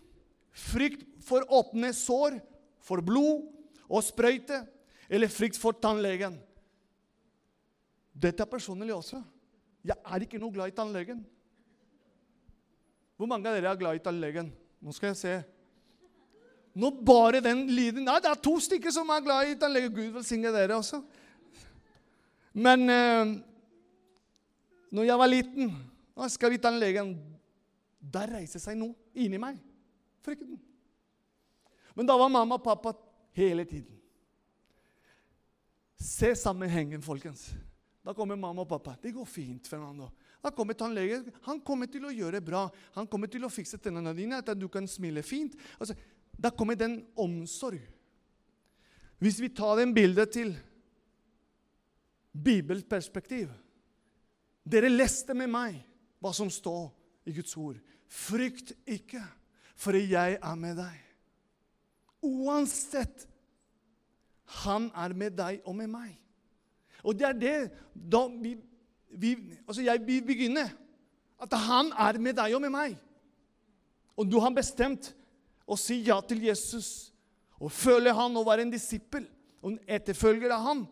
Frykt 0.58 1.04
for 1.22 1.44
åpne 1.54 1.92
sår, 1.94 2.38
for 2.82 3.02
blod 3.04 3.44
og 3.88 4.02
sprøyte, 4.04 4.62
eller 5.08 5.30
frykt 5.30 5.58
for 5.60 5.76
tannlegen. 5.76 6.38
Dette 8.18 8.42
er 8.42 8.50
personlig 8.50 8.94
også. 8.96 9.20
Jeg 9.86 9.96
er 10.02 10.24
ikke 10.24 10.40
noe 10.42 10.52
glad 10.54 10.72
i 10.72 10.76
tannlegen. 10.76 11.20
Hvor 13.18 13.30
mange 13.30 13.50
av 13.50 13.56
dere 13.56 13.70
er 13.70 13.78
glad 13.78 13.98
i 13.98 14.02
tannlegen? 14.02 14.50
Nå 14.82 14.94
skal 14.94 15.12
jeg 15.12 15.20
se. 15.20 15.36
Nå 16.78 16.90
bare 17.02 17.40
den 17.42 17.64
lyden 17.70 18.04
Nei, 18.06 18.18
det 18.22 18.30
er 18.30 18.42
to 18.42 18.54
stykker 18.62 18.92
som 18.94 19.08
er 19.10 19.24
glad 19.24 19.52
i 19.52 19.56
tannlegen. 19.58 19.94
Gud 19.94 20.18
velsigne 20.18 20.52
dere 20.54 20.78
også. 20.78 21.00
Men 22.58 22.90
eh, 22.90 23.36
når 24.90 25.06
jeg 25.06 25.20
var 25.20 25.30
liten 25.30 25.70
og 26.18 26.32
skal 26.32 26.50
vi 26.50 26.58
ta 26.58 26.72
en 26.72 26.80
legen, 26.82 27.16
Der 27.98 28.30
reiser 28.30 28.62
seg 28.62 28.76
noe 28.78 28.94
inni 29.18 29.40
meg. 29.42 29.56
Frykten. 30.24 30.54
Men 31.98 32.06
da 32.06 32.14
var 32.16 32.30
mamma 32.30 32.56
og 32.56 32.62
pappa 32.62 32.92
hele 33.36 33.64
tiden. 33.66 33.96
Se 35.98 36.30
sammenhengen, 36.38 37.02
folkens. 37.02 37.50
Da 38.06 38.14
kommer 38.14 38.38
mamma 38.38 38.62
og 38.62 38.70
pappa. 38.70 38.94
Det 39.02 39.10
går 39.12 39.26
fint, 39.26 39.66
Fernando. 39.68 40.08
Da 40.40 40.52
kommer 40.54 40.78
tannlegen. 40.78 41.26
Han 41.50 41.58
kommer 41.60 41.90
til 41.90 42.06
å 42.06 42.14
gjøre 42.14 42.38
det 42.38 42.46
bra. 42.46 42.68
Han 42.94 43.10
kommer 43.10 43.28
til 43.28 43.44
å 43.44 43.50
fikse 43.52 43.82
tennene 43.82 44.14
dine, 44.16 44.38
at 44.38 44.54
du 44.54 44.68
kan 44.70 44.86
smile 44.88 45.26
fint. 45.26 45.58
Altså, 45.76 45.98
da 46.38 46.54
kommer 46.54 46.78
den 46.78 47.00
omsorg. 47.18 47.82
Hvis 49.18 49.42
vi 49.42 49.50
tar 49.50 49.82
den 49.82 49.92
bildet 49.92 50.32
til 50.38 50.54
bibelperspektiv 52.44 53.50
Dere 54.68 54.90
leste 54.92 55.32
med 55.36 55.48
meg 55.48 55.78
hva 56.20 56.32
som 56.36 56.50
står 56.52 56.90
i 57.28 57.32
Guds 57.32 57.54
ord. 57.56 57.78
Frykt 58.08 58.74
ikke, 58.88 59.22
for 59.78 59.96
jeg 59.96 60.36
er 60.36 60.58
med 60.60 60.76
deg. 60.76 60.96
Uansett. 62.24 63.24
Han 64.64 64.90
er 64.96 65.14
med 65.16 65.36
deg 65.38 65.62
og 65.64 65.76
med 65.78 65.88
meg. 65.92 66.12
Og 67.04 67.16
det 67.16 67.28
er 67.28 67.38
det 67.38 67.56
da 67.92 68.24
vi, 68.28 68.56
vi, 69.08 69.34
altså 69.64 69.84
jeg 69.86 70.02
vil 70.04 70.24
begynne. 70.26 70.66
At 71.38 71.54
han 71.68 71.92
er 71.94 72.18
med 72.20 72.36
deg 72.36 72.56
og 72.56 72.64
med 72.64 72.74
meg. 72.74 72.96
Og 74.18 74.26
du 74.26 74.40
har 74.42 74.52
bestemt 74.52 75.12
å 75.68 75.78
si 75.78 76.00
ja 76.08 76.18
til 76.26 76.42
Jesus 76.48 77.12
og 77.58 77.72
følge 77.74 78.14
han 78.14 78.36
og 78.38 78.46
være 78.48 78.66
en 78.66 78.72
disippel 78.72 79.26
og 79.62 79.72
en 79.72 79.82
etterfølger 79.98 80.52
av 80.54 80.64
han. 80.66 80.86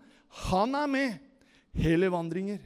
Han 0.47 0.77
er 0.79 0.91
med 0.91 1.26
hele 1.77 2.09
vandringer. 2.13 2.61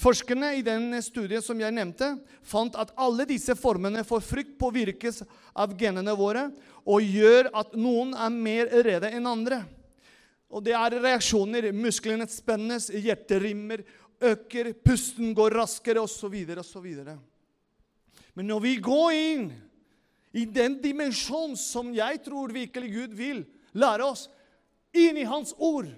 Forskerne 0.00 0.54
i 0.56 0.62
den 0.64 0.94
studien 1.04 1.42
som 1.44 1.58
jeg 1.60 1.74
nevnte, 1.76 2.14
fant 2.40 2.76
at 2.80 2.94
alle 2.96 3.26
disse 3.28 3.52
formene 3.58 4.00
for 4.08 4.24
frykt 4.24 4.54
påvirkes 4.60 5.20
av 5.52 5.74
genene 5.76 6.14
våre 6.16 6.46
og 6.88 7.04
gjør 7.04 7.50
at 7.60 7.76
noen 7.76 8.14
er 8.16 8.32
mer 8.32 8.70
redde 8.86 9.10
enn 9.12 9.28
andre. 9.28 9.60
Og 10.50 10.64
Det 10.64 10.72
er 10.74 10.96
reaksjoner. 11.02 11.68
Musklene 11.76 12.26
spennes, 12.26 12.88
hjertet 12.90 13.42
rimmer, 13.42 13.84
øker, 14.20 14.72
pusten 14.72 15.34
går 15.36 15.54
raskere 15.60 16.00
osv. 16.00 16.34
osv. 16.58 16.88
Men 18.34 18.48
når 18.48 18.60
vi 18.64 18.74
går 18.80 19.12
inn 19.14 19.46
i 20.32 20.44
den 20.46 20.76
dimensjonen 20.82 21.56
som 21.58 21.90
jeg 21.94 22.20
tror 22.24 22.52
virkelig 22.54 22.92
Gud 22.92 23.16
vil 23.18 23.42
lære 23.72 24.06
oss, 24.06 24.28
inn 24.94 25.18
i 25.18 25.26
Hans 25.26 25.52
ord, 25.58 25.88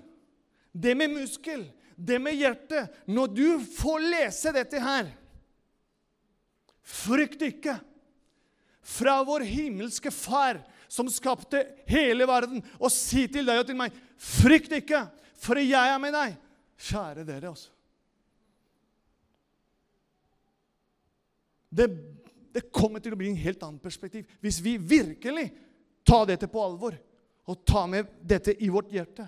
det 0.72 0.94
med 0.96 1.12
muskel, 1.12 1.66
det 1.96 2.18
med 2.20 2.36
hjerte. 2.36 2.86
Når 3.06 3.34
du 3.36 3.48
får 3.76 4.06
lese 4.08 4.54
dette 4.54 4.80
her 4.80 5.10
Frykt 6.82 7.44
ikke. 7.46 7.76
Fra 8.82 9.20
vår 9.22 9.44
himmelske 9.46 10.10
Far, 10.10 10.58
som 10.90 11.06
skapte 11.08 11.60
hele 11.86 12.26
verden, 12.26 12.58
og 12.82 12.90
si 12.92 13.28
til 13.30 13.46
deg 13.46 13.60
og 13.62 13.68
til 13.68 13.78
meg 13.78 13.94
Frykt 14.18 14.74
ikke, 14.76 15.04
for 15.38 15.58
jeg 15.62 15.72
er 15.92 16.00
med 16.02 16.12
deg. 16.14 16.34
Kjære 16.82 17.24
dere, 17.26 17.52
altså. 17.52 17.70
Det, 21.72 21.86
det 22.52 22.68
kommer 22.74 23.02
til 23.02 23.14
å 23.14 23.18
bli 23.18 23.30
en 23.32 23.40
helt 23.40 23.62
annet 23.64 23.82
perspektiv 23.82 24.28
hvis 24.44 24.60
vi 24.64 24.76
virkelig 24.76 25.48
tar 26.06 26.26
dette 26.28 26.48
på 26.50 26.62
alvor 26.62 26.96
og 27.48 27.64
tar 27.66 27.88
med 27.90 28.10
dette 28.22 28.54
i 28.62 28.68
vårt 28.70 28.92
hjerte. 28.94 29.26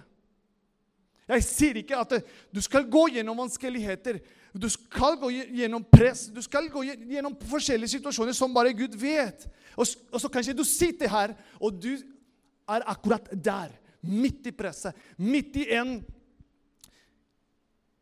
Jeg 1.28 1.44
sier 1.46 1.78
ikke 1.80 1.98
at 1.98 2.18
du 2.52 2.60
skal 2.62 2.84
gå 2.90 3.06
gjennom 3.16 3.38
vanskeligheter. 3.40 4.18
Du 4.52 4.68
skal 4.70 5.16
gå 5.18 5.30
gjennom 5.32 5.84
press. 5.88 6.26
Du 6.28 6.42
skal 6.44 6.68
gå 6.70 6.84
gjennom 6.84 7.36
forskjellige 7.48 7.96
situasjoner 7.96 8.36
som 8.36 8.52
bare 8.54 8.74
Gud 8.76 8.94
vet. 9.00 9.46
Og, 9.74 9.88
så 9.88 10.30
kanskje 10.30 10.54
du 10.54 10.62
sitter 10.68 11.10
her, 11.10 11.32
og 11.58 11.80
du 11.80 11.96
er 11.96 12.84
akkurat 12.92 13.32
der. 13.32 13.72
Midt 14.04 14.50
i 14.50 14.52
presset. 14.52 14.92
Midt 15.16 15.56
i 15.56 15.64
en, 15.74 15.96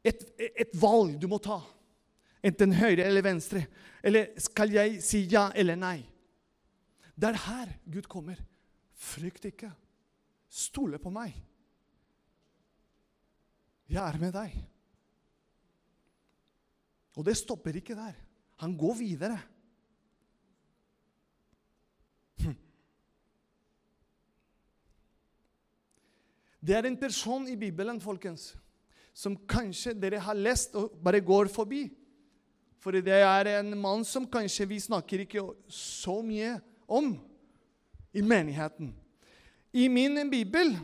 et, 0.03 0.27
et 0.51 0.75
valg 0.83 1.15
du 1.23 1.29
må 1.31 1.39
ta. 1.41 1.61
Enten 2.43 2.75
høyre 2.75 3.07
eller 3.07 3.23
venstre. 3.23 3.67
Eller 4.03 4.33
skal 4.43 4.73
jeg 4.75 4.99
si 5.05 5.23
ja 5.31 5.51
eller 5.55 5.79
nei? 5.79 5.99
Det 7.15 7.29
er 7.31 7.45
her 7.47 7.73
Gud 7.87 8.09
kommer. 8.11 8.41
Frykt 8.93 9.47
ikke. 9.51 9.71
Stole 10.49 10.99
på 10.99 11.11
meg. 11.11 11.33
'Jeg 13.93 14.09
er 14.09 14.19
med 14.19 14.33
deg'. 14.33 14.55
Og 17.17 17.25
det 17.27 17.37
stopper 17.37 17.77
ikke 17.77 17.95
der. 17.95 18.15
Han 18.57 18.77
går 18.79 18.95
videre. 18.97 19.39
Hm. 22.41 22.57
Det 26.67 26.77
er 26.77 26.89
en 26.89 26.97
person 26.97 27.49
i 27.49 27.57
Bibelen 27.57 28.01
folkens, 28.01 28.55
som 29.13 29.37
kanskje 29.37 29.93
dere 29.93 30.23
har 30.25 30.35
lest 30.35 30.75
og 30.75 30.97
bare 31.05 31.21
går 31.21 31.53
forbi. 31.53 31.83
For 32.83 32.99
det 32.99 33.15
er 33.15 33.47
en 33.61 33.77
mann 33.79 34.03
som 34.07 34.27
kanskje 34.27 34.67
vi 34.67 34.81
snakker 34.83 35.23
ikke 35.23 35.45
så 35.71 36.17
mye 36.27 36.57
om 36.91 37.13
i 38.13 38.23
menigheten. 38.27 38.91
I 39.73 39.87
min 39.89 40.19
bibel 40.31 40.75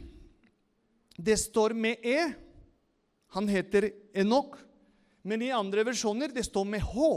det 1.19 1.35
står 1.43 1.75
med 1.75 2.05
E. 2.07 2.21
Han 3.35 3.49
heter 3.51 3.91
Enok, 4.15 4.55
men 5.27 5.43
i 5.43 5.51
andre 5.53 5.83
versjoner 5.85 6.31
det 6.33 6.47
står 6.47 6.69
med 6.71 6.87
H. 6.87 7.09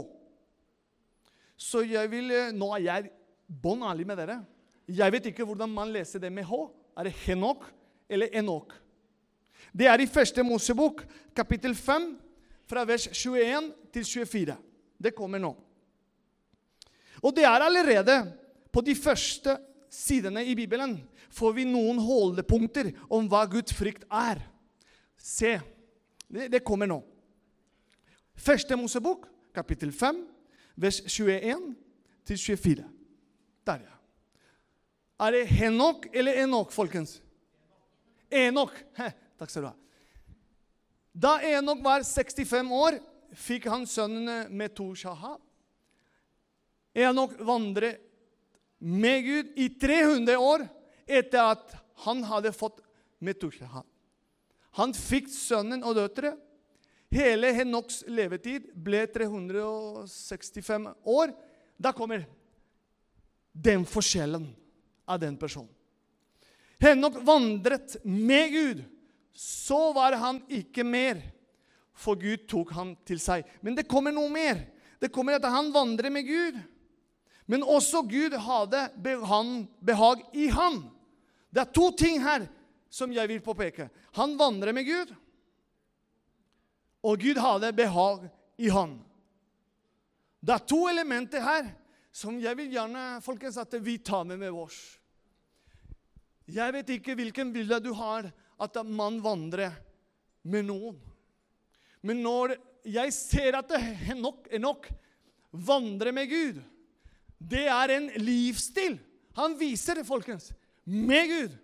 Så 1.56 1.84
jeg 1.86 2.10
vil, 2.10 2.30
eh, 2.30 2.52
Nå 2.52 2.74
er 2.74 2.82
jeg 2.82 3.12
bånn 3.46 3.86
ærlig 3.86 4.06
med 4.06 4.18
dere. 4.18 4.40
Jeg 4.88 5.12
vet 5.12 5.30
ikke 5.30 5.46
hvordan 5.46 5.70
man 5.70 5.92
leser 5.94 6.18
det 6.18 6.32
med 6.32 6.44
H. 6.44 6.58
Er 6.98 7.04
det 7.04 7.14
Henok 7.22 7.70
eller 8.10 8.28
Enok? 8.34 8.74
Det 9.72 9.86
er 9.86 10.00
i 10.00 10.10
første 10.10 10.42
Mosebok, 10.42 11.06
kapittel 11.36 11.74
5, 11.74 12.18
fra 12.66 12.84
vers 12.84 13.06
21 13.06 13.72
til 13.92 14.04
24. 14.04 14.56
Det 15.02 15.14
kommer 15.16 15.42
nå. 15.42 15.52
Og 17.22 17.34
det 17.34 17.44
er 17.46 17.64
allerede 17.66 18.16
på 18.72 18.82
de 18.84 18.94
første 18.98 19.56
sidene 19.92 20.44
i 20.48 20.54
Bibelen 20.56 20.96
får 21.32 21.54
vi 21.56 21.66
noen 21.68 22.00
holdepunkter 22.02 22.90
om 23.12 23.28
hva 23.30 23.44
Guds 23.50 23.74
frykt 23.76 24.04
er. 24.08 24.40
Se, 25.20 25.58
det, 26.28 26.48
det 26.52 26.62
kommer 26.66 26.90
nå. 26.90 27.00
Første 28.42 28.76
Mosebok, 28.76 29.28
kapittel 29.54 29.92
5, 29.94 30.22
vers 30.80 31.00
21 31.06 31.74
til 32.26 32.40
24. 32.40 32.86
Der, 33.66 33.84
ja. 33.84 33.98
Er 35.22 35.36
det 35.36 35.44
Henok 35.52 36.08
eller 36.12 36.42
Enok, 36.42 36.72
folkens? 36.74 37.20
Enok. 38.32 38.74
Takk 39.38 39.52
skal 39.52 39.62
du 39.62 39.68
ha. 39.70 39.76
Da 41.12 41.36
Enok 41.44 41.82
var 41.84 42.02
65 42.08 42.72
år, 42.72 42.96
fikk 43.38 43.68
han 43.72 43.86
sønnen 43.88 44.50
Metushaha. 44.52 45.36
Enok 46.92 47.38
vandret 47.40 48.00
med 48.82 49.24
Gud 49.24 49.52
i 49.56 49.68
300 49.80 50.36
år 50.36 50.66
etter 51.06 51.52
at 51.54 51.76
han 52.04 52.22
hadde 52.26 52.52
fått 52.54 52.82
Metushaha. 53.22 53.84
Han 54.80 54.94
fikk 54.96 55.28
sønnen 55.32 55.84
og 55.84 55.96
døtre. 56.00 56.34
Hele 57.12 57.50
Henoks 57.52 58.02
levetid 58.08 58.70
ble 58.72 59.04
365 59.12 60.88
år. 61.12 61.34
Da 61.76 61.92
kommer 61.92 62.24
den 63.52 63.84
forskjellen 63.84 64.48
av 65.04 65.20
den 65.20 65.36
personen. 65.36 65.70
Henok 66.82 67.20
vandret 67.22 67.98
med 68.02 68.50
Gud. 68.52 68.82
Så 69.32 69.92
var 69.96 70.16
han 70.20 70.42
ikke 70.52 70.84
mer, 70.84 71.20
for 71.94 72.16
Gud 72.20 72.46
tok 72.48 72.72
han 72.76 72.94
til 73.06 73.20
seg. 73.20 73.44
Men 73.60 73.76
det 73.76 73.88
kommer 73.90 74.14
noe 74.14 74.30
mer. 74.32 74.60
Det 75.02 75.10
kommer 75.12 75.36
at 75.36 75.48
han 75.50 75.72
vandrer 75.74 76.12
med 76.14 76.26
Gud. 76.26 76.58
Men 77.50 77.64
også 77.66 78.04
Gud 78.08 78.36
hadde 78.38 78.86
behag 79.02 80.22
i 80.32 80.48
han. 80.54 80.84
Det 81.52 81.64
er 81.64 81.74
to 81.74 81.90
ting 81.98 82.22
her 82.24 82.46
som 82.92 83.12
jeg 83.12 83.28
vil 83.28 83.42
påpeke. 83.44 83.88
Han 84.16 84.36
vandrer 84.40 84.72
med 84.76 84.86
Gud, 84.86 85.12
og 87.02 87.18
Gud 87.18 87.40
hadde 87.40 87.72
behag 87.74 88.28
i 88.62 88.70
han. 88.72 88.98
Det 90.42 90.54
er 90.54 90.66
to 90.68 90.84
elementer 90.90 91.42
her 91.42 91.70
som 92.12 92.36
jeg 92.40 92.56
vil 92.58 92.72
gjerne 92.74 93.20
folkens, 93.24 93.56
at 93.58 93.74
vi 93.80 93.96
tar 93.98 94.24
med 94.28 94.38
med 94.42 94.52
oss. 94.52 94.78
Jeg 96.46 96.74
vet 96.74 96.90
ikke 96.98 97.16
hvilken 97.16 97.52
bilde 97.54 97.78
du 97.80 97.92
har 97.96 98.28
at 98.62 98.76
man 98.86 99.20
vandrer 99.24 99.72
med 100.42 100.66
noen. 100.68 100.98
Men 102.02 102.22
når 102.24 102.56
jeg 102.88 103.14
ser 103.14 103.58
at 103.58 103.72
Henok, 104.06 104.48
Enok 104.50 104.88
vandrer 105.52 106.14
med 106.14 106.30
Gud, 106.30 106.62
det 107.38 107.66
er 107.70 107.96
en 107.96 108.08
livsstil. 108.22 108.98
Han 109.38 109.54
viser 109.58 109.98
det, 109.98 110.06
folkens, 110.06 110.50
med 110.84 111.30
Gud. 111.30 111.54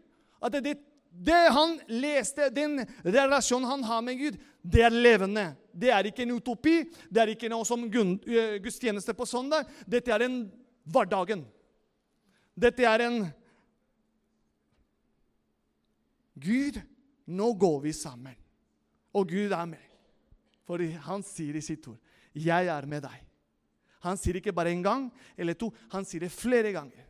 At 0.42 0.54
det 0.62 0.78
det 1.10 1.50
han 1.50 1.80
leste, 1.88 2.50
den 2.50 2.84
relasjonen 3.02 3.66
han 3.66 3.84
har 3.84 4.02
med 4.02 4.18
Gud, 4.18 4.36
det 4.62 4.84
er 4.86 4.94
levende. 4.94 5.48
Det 5.72 5.90
er 5.90 6.06
ikke 6.10 6.22
en 6.22 6.36
utopi. 6.36 6.76
Det 7.10 7.22
er 7.22 7.32
ikke 7.32 7.50
noe 7.50 7.66
som 7.66 7.86
eh, 7.88 8.58
gudstjeneste 8.62 9.14
på 9.16 9.26
søndag. 9.26 9.66
Dette 9.86 10.12
er 10.14 10.26
en 10.26 10.38
hverdagen. 10.86 11.42
Dette 12.58 12.86
er 12.86 13.06
en 13.06 13.18
Gud, 16.38 16.78
nå 17.26 17.52
går 17.58 17.80
vi 17.82 17.92
sammen. 17.96 18.36
Og 19.16 19.26
Gud 19.32 19.50
er 19.50 19.66
med. 19.66 19.87
For 20.68 20.84
han 21.08 21.24
sier 21.24 21.56
i 21.56 21.64
sitt 21.64 21.86
ord, 21.88 21.98
'Jeg 22.34 22.68
er 22.68 22.86
med 22.86 23.02
deg'. 23.02 23.24
Han 24.04 24.16
sier 24.16 24.36
ikke 24.36 24.54
bare 24.54 24.70
én 24.70 24.82
gang 24.82 25.10
eller 25.36 25.54
to, 25.54 25.72
han 25.90 26.04
sier 26.04 26.20
det 26.20 26.30
flere 26.30 26.72
ganger. 26.72 27.04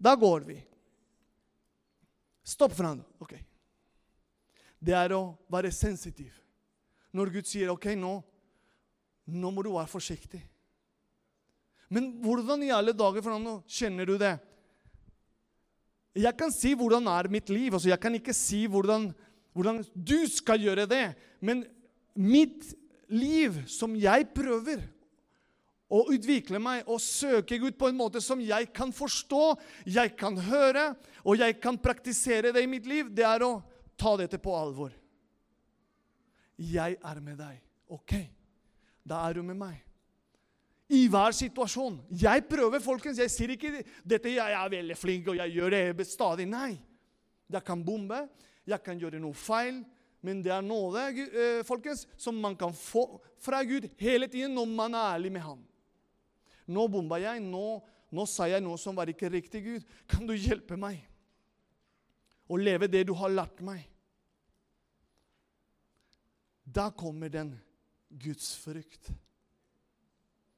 Da 0.00 0.14
går 0.16 0.40
vi. 0.48 0.56
Stopp 2.42 2.72
for 2.72 2.84
han. 2.84 3.04
Ok. 3.20 3.36
Det 4.80 4.92
er 4.92 5.14
å 5.16 5.36
være 5.48 5.70
sensitiv. 5.70 6.32
Når 7.12 7.30
Gud 7.30 7.46
sier 7.46 7.70
'OK, 7.70 7.94
nå, 7.94 8.22
nå 9.26 9.50
må 9.50 9.62
du 9.62 9.70
være 9.70 9.92
forsiktig'. 9.92 10.42
Men 11.88 12.10
hvordan 12.24 12.62
i 12.64 12.72
alle 12.74 12.92
dager 12.92 13.22
for 13.22 13.36
han, 13.36 13.62
kjenner 13.68 14.06
du 14.06 14.18
det? 14.18 14.38
Jeg 16.14 16.36
kan 16.38 16.52
si 16.54 16.74
hvordan 16.74 17.06
er 17.10 17.28
mitt 17.28 17.48
liv. 17.50 17.74
Altså, 17.74 17.88
jeg 17.88 18.00
kan 18.00 18.14
ikke 18.14 18.34
si 18.34 18.66
hvordan, 18.66 19.12
hvordan 19.52 19.84
du 19.94 20.26
skal 20.30 20.62
gjøre 20.62 20.86
det. 20.90 21.14
Men 21.40 21.64
mitt 22.14 22.74
liv, 23.14 23.62
som 23.70 23.94
jeg 23.96 24.28
prøver 24.34 24.82
å 25.94 26.02
utvikle 26.10 26.58
meg 26.62 26.88
og 26.90 27.02
søke 27.02 27.58
Gud 27.62 27.76
på 27.78 27.90
en 27.90 27.98
måte 27.98 28.22
som 28.24 28.40
jeg 28.42 28.70
kan 28.74 28.92
forstå, 28.94 29.44
jeg 29.86 30.14
kan 30.18 30.38
høre, 30.48 30.92
og 31.22 31.38
jeg 31.38 31.58
kan 31.62 31.78
praktisere 31.80 32.52
det 32.54 32.64
i 32.64 32.70
mitt 32.70 32.88
liv, 32.88 33.12
det 33.14 33.26
er 33.28 33.44
å 33.46 33.58
ta 34.00 34.16
dette 34.18 34.40
på 34.42 34.54
alvor. 34.56 34.92
Jeg 36.58 36.98
er 36.98 37.20
med 37.22 37.38
deg. 37.38 37.58
OK, 37.94 38.14
da 39.06 39.24
er 39.28 39.38
du 39.38 39.44
med 39.46 39.58
meg. 39.58 39.80
I 40.94 41.06
hver 41.10 41.34
situasjon. 41.34 41.96
Jeg 42.20 42.44
prøver, 42.46 42.82
folkens. 42.84 43.18
Jeg 43.18 43.32
sier 43.32 43.54
ikke 43.54 43.82
dette 44.04 44.34
jeg 44.34 44.52
er 44.52 44.72
veldig 44.72 44.96
flink 45.00 45.30
og 45.32 45.38
jeg 45.40 45.54
gjør 45.56 45.78
det 45.96 46.06
stadig. 46.06 46.46
Nei. 46.50 46.74
Jeg 47.50 47.64
kan 47.64 47.82
bombe, 47.84 48.24
jeg 48.68 48.80
kan 48.84 48.98
gjøre 49.00 49.20
noe 49.20 49.36
feil, 49.36 49.82
men 50.24 50.40
det 50.40 50.52
er 50.54 50.64
nåde 50.64 51.02
eh, 51.28 51.62
folkens, 51.68 52.06
som 52.16 52.38
man 52.40 52.56
kan 52.56 52.72
få 52.72 53.20
fra 53.44 53.60
Gud 53.68 53.90
hele 54.00 54.28
tiden 54.32 54.54
når 54.56 54.70
man 54.72 54.96
er 54.96 55.10
ærlig 55.18 55.32
med 55.34 55.44
ham. 55.44 55.58
Nå 56.64 56.86
bomba 56.88 57.18
jeg, 57.20 57.42
nå, 57.44 57.82
nå 58.08 58.24
sa 58.30 58.48
jeg 58.48 58.64
noe 58.64 58.80
som 58.80 58.96
var 58.96 59.10
ikke 59.12 59.28
riktig, 59.28 59.60
Gud. 59.66 59.90
Kan 60.08 60.24
du 60.24 60.32
hjelpe 60.32 60.78
meg 60.80 61.02
å 62.48 62.56
leve 62.56 62.88
det 62.88 63.02
du 63.08 63.12
har 63.20 63.32
lært 63.32 63.60
meg? 63.64 63.84
Da 66.64 66.88
kommer 66.96 67.28
den 67.28 67.52
Guds 68.08 68.54
frykt. 68.62 69.12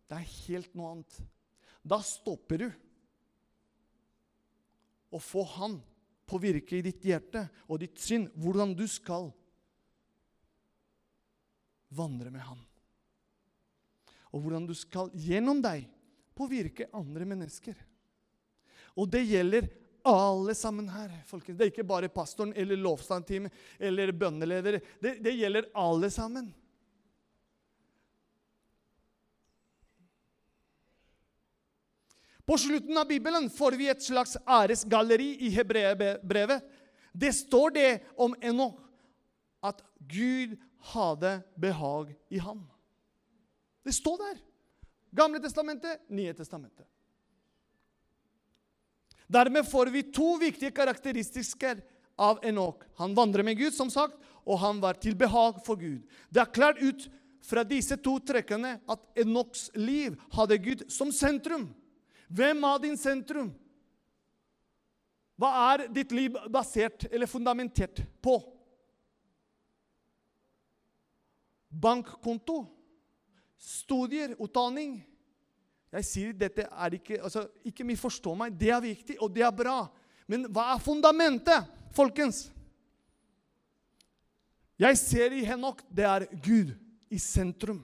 Det 0.06 0.20
er 0.20 0.34
helt 0.46 0.76
noe 0.78 0.92
annet. 0.94 1.18
Da 1.82 1.98
stopper 2.06 2.62
du 2.62 2.68
å 5.10 5.18
få 5.22 5.42
Han 5.56 5.80
på 6.26 6.38
virke 6.42 6.78
i 6.78 6.84
ditt 6.86 7.04
hjerte 7.06 7.44
og 7.70 7.80
ditt 7.82 7.98
sinn 8.02 8.26
hvordan 8.38 8.74
du 8.78 8.84
skal 8.90 9.30
vandre 11.88 12.30
med 12.30 12.42
Han. 12.46 12.60
Og 14.34 14.42
hvordan 14.42 14.66
du 14.68 14.74
skal 14.76 15.10
gjennom 15.14 15.62
deg 15.64 15.86
påvirke 16.36 16.90
andre 16.96 17.24
mennesker. 17.28 17.76
Og 18.96 19.08
det 19.12 19.24
gjelder 19.28 19.68
alle 20.06 20.54
sammen 20.54 20.88
her. 20.88 21.10
folkens. 21.26 21.58
Det 21.58 21.64
er 21.64 21.72
ikke 21.72 21.88
bare 21.88 22.12
pastoren 22.12 22.52
eller 22.56 22.78
lovstandteamet 22.78 23.52
eller 23.78 24.12
bønneledere. 24.12 24.80
Det, 25.00 25.18
det 25.24 25.34
gjelder 25.34 25.70
alle 25.74 26.10
sammen. 26.10 26.52
På 32.46 32.54
slutten 32.58 32.98
av 32.98 33.08
Bibelen 33.08 33.48
får 33.50 33.74
vi 33.74 33.88
et 33.90 34.02
slags 34.02 34.36
æresgalleri 34.46 35.32
i 35.48 35.50
hebreerbrevet. 35.50 36.62
Det 37.12 37.32
står 37.34 37.70
det 37.74 37.90
om 38.22 38.36
Enok 38.40 38.78
at 39.66 39.82
Gud 39.98 40.54
hadde 40.80 41.40
behag 41.54 42.14
i 42.28 42.38
ham. 42.38 42.66
Det 43.84 43.92
står 43.92 44.18
der. 44.18 44.38
Gamle 45.10 45.40
testamentet, 45.40 46.02
Nye 46.08 46.34
testamentet. 46.34 46.86
Dermed 49.26 49.66
får 49.66 49.86
vi 49.86 50.02
to 50.02 50.36
viktige 50.38 50.70
karakteristikker 50.70 51.80
av 52.16 52.38
Enok. 52.46 52.84
Han 52.96 53.14
vandrer 53.14 53.42
med 53.42 53.58
Gud, 53.58 53.74
som 53.74 53.90
sagt, 53.90 54.14
og 54.46 54.58
han 54.62 54.80
var 54.80 54.98
til 55.02 55.16
behag 55.18 55.58
for 55.66 55.78
Gud. 55.80 56.04
Det 56.30 56.42
er 56.42 56.52
klart 56.54 56.82
ut 56.82 57.08
fra 57.46 57.64
disse 57.66 57.96
to 58.02 58.16
trekkene 58.22 58.76
at 58.90 59.22
Enoks 59.22 59.68
liv 59.74 60.14
hadde 60.34 60.58
Gud 60.62 60.84
som 60.90 61.12
sentrum. 61.14 61.68
Hvem 62.28 62.64
av 62.66 62.80
din 62.82 62.98
sentrum? 62.98 63.52
Hva 65.36 65.50
er 65.74 65.86
ditt 65.92 66.14
liv 66.16 66.36
basert 66.50 67.06
eller 67.10 67.28
fundamentert 67.30 68.00
på? 68.24 68.38
Bankkonto? 71.80 72.64
Studier? 73.56 74.34
Utdanning? 74.42 74.98
Jeg 75.96 76.04
sier 76.04 76.34
dette 76.36 76.66
er 76.66 76.96
ikke 76.98 77.20
altså, 77.22 77.46
Ikke 77.64 77.86
misforstå 77.86 78.34
meg, 78.36 78.56
det 78.58 78.72
er 78.74 78.82
viktig, 78.84 79.18
og 79.22 79.32
det 79.32 79.44
er 79.46 79.54
bra. 79.54 79.78
Men 80.26 80.48
hva 80.50 80.72
er 80.74 80.82
fundamentet, 80.82 81.68
folkens? 81.94 82.48
Jeg 84.76 84.98
ser 85.00 85.32
i 85.32 85.44
Henok 85.46 85.80
det 85.88 86.04
er 86.04 86.26
Gud 86.44 86.74
i 87.08 87.20
sentrum. 87.22 87.80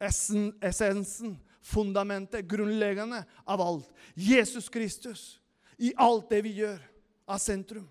Essen, 0.00 0.52
essensen, 0.64 1.34
fundamentet, 1.64 2.46
grunnleggende 2.48 3.22
av 3.44 3.60
alt. 3.60 3.90
Jesus 4.14 4.70
Kristus 4.72 5.34
i 5.76 5.92
alt 5.98 6.30
det 6.30 6.40
vi 6.46 6.54
gjør, 6.62 6.78
er 7.26 7.42
sentrum. 7.42 7.88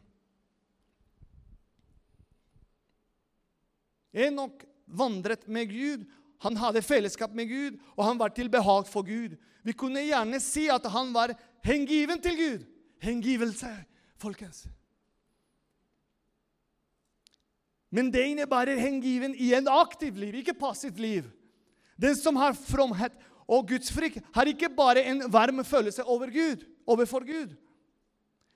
Enok 4.16 4.64
vandret 4.86 5.48
med 5.48 5.70
Gud. 5.70 6.06
Han 6.44 6.58
hadde 6.58 6.84
fellesskap 6.86 7.34
med 7.34 7.50
Gud, 7.50 7.78
og 7.96 8.06
han 8.06 8.20
var 8.20 8.34
til 8.36 8.50
behag 8.52 8.88
for 8.88 9.06
Gud. 9.08 9.36
Vi 9.66 9.74
kunne 9.74 10.04
gjerne 10.06 10.40
si 10.44 10.68
at 10.70 10.86
han 10.94 11.14
var 11.16 11.34
hengiven 11.66 12.22
til 12.22 12.38
Gud. 12.38 12.66
Hengivelse, 13.02 13.72
folkens. 14.22 14.66
Men 17.96 18.12
det 18.12 18.26
innebærer 18.28 18.80
hengiven 18.82 19.36
i 19.40 19.54
en 19.56 19.70
aktiv 19.72 20.18
liv, 20.20 20.36
ikke 20.42 20.58
passivt 20.60 21.00
liv. 21.00 21.28
Den 21.96 22.16
som 22.20 22.36
har 22.36 22.58
fromhet 22.58 23.14
og 23.48 23.70
gudsfrykt, 23.70 24.24
har 24.36 24.50
ikke 24.50 24.72
bare 24.76 25.06
en 25.08 25.24
varm 25.32 25.64
følelse 25.64 26.04
over 26.04 26.32
Gud, 26.34 26.66
overfor 26.88 27.24
Gud, 27.26 27.54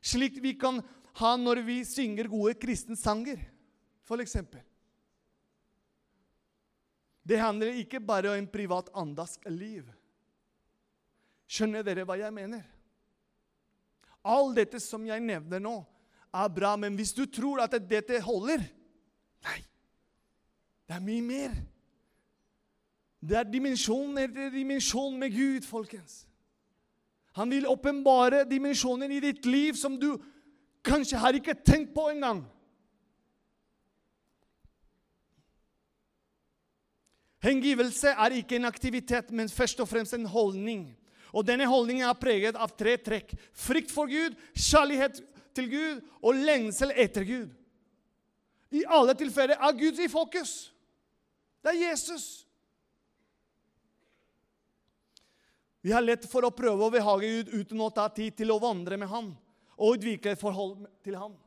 slik 0.01 0.41
vi 0.43 0.53
kan 0.59 0.81
ha 1.19 1.35
når 1.37 1.61
vi 1.67 1.81
synger 1.87 2.29
gode 2.31 2.55
kristne 2.59 2.97
sanger, 2.99 3.39
f.eks. 4.07 4.37
Det 7.29 7.37
handler 7.37 7.77
ikke 7.77 8.01
bare 8.01 8.31
om 8.31 8.39
en 8.39 8.49
privat 8.49 8.89
liv. 9.53 9.85
Skjønner 11.49 11.85
dere 11.85 12.05
hva 12.05 12.17
jeg 12.17 12.33
mener? 12.33 12.63
All 14.25 14.53
dette 14.55 14.79
som 14.81 15.05
jeg 15.05 15.21
nevner 15.21 15.61
nå, 15.61 15.75
er 16.33 16.49
bra, 16.53 16.75
men 16.77 16.95
hvis 16.97 17.13
du 17.13 17.25
tror 17.25 17.61
at 17.63 17.77
dette 17.89 18.21
holder 18.21 18.65
Nei. 19.39 19.61
Det 20.89 20.95
er 20.97 21.05
mye 21.05 21.23
mer. 21.23 21.53
Det 23.21 23.37
er 23.39 23.47
dimensjon 23.47 24.17
etter 24.19 24.49
dimensjon 24.51 25.15
med 25.19 25.31
Gud, 25.31 25.63
folkens. 25.67 26.25
Han 27.37 27.51
vil 27.53 27.69
åpenbare 27.69 28.43
dimensjoner 28.49 29.11
i 29.15 29.21
ditt 29.23 29.45
liv 29.47 29.77
som 29.79 29.95
du 29.99 30.17
kanskje 30.83 31.19
har 31.21 31.37
ikke 31.37 31.55
tenkt 31.63 31.93
på 31.95 32.09
engang. 32.11 32.41
Hengivelse 37.43 38.11
er 38.11 38.35
ikke 38.35 38.57
en 38.57 38.67
aktivitet, 38.67 39.31
men 39.31 39.49
først 39.49 39.79
og 39.79 39.87
fremst 39.87 40.13
en 40.13 40.27
holdning. 40.27 40.89
Og 41.31 41.45
Denne 41.47 41.67
holdningen 41.69 42.07
er 42.07 42.17
preget 42.19 42.57
av 42.59 42.73
tre 42.75 42.97
trekk. 42.99 43.31
Frykt 43.53 43.93
for 43.93 44.09
Gud, 44.11 44.35
kjærlighet 44.57 45.21
til 45.55 45.69
Gud 45.71 46.01
og 46.21 46.35
lengsel 46.35 46.91
etter 46.95 47.23
Gud. 47.27 47.49
I 48.75 48.83
alle 48.85 49.15
tilfeller 49.17 49.57
er 49.57 49.77
Gud 49.77 49.99
i 50.03 50.09
fokus. 50.11 50.73
Det 51.63 51.73
er 51.73 51.89
Jesus. 51.89 52.45
Vi 55.81 55.93
har 55.95 56.03
lett 56.03 56.25
for 56.27 56.43
å 56.43 56.53
prøve 56.53 56.85
å 56.85 56.93
behage 56.93 57.29
Gud 57.29 57.53
uten 57.55 57.81
å 57.81 57.91
ta 57.93 58.09
tid 58.11 58.35
til 58.35 58.51
å 58.51 58.59
vandre 58.59 58.97
med 58.99 59.09
ham 59.09 59.31
og 59.79 59.95
utvikle 59.95 60.33
et 60.35 60.41
forhold 60.41 60.89
til 61.05 61.15
ham. 61.15 61.37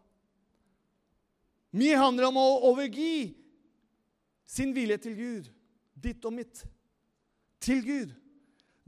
Mye 1.76 1.98
handler 2.00 2.30
om 2.30 2.38
å 2.40 2.46
overgi 2.70 3.32
sin 4.48 4.72
vilje 4.76 4.98
til 5.04 5.16
Gud, 5.16 5.50
ditt 6.02 6.24
og 6.28 6.34
mitt, 6.34 6.64
til 7.62 7.84
Gud. 7.86 8.10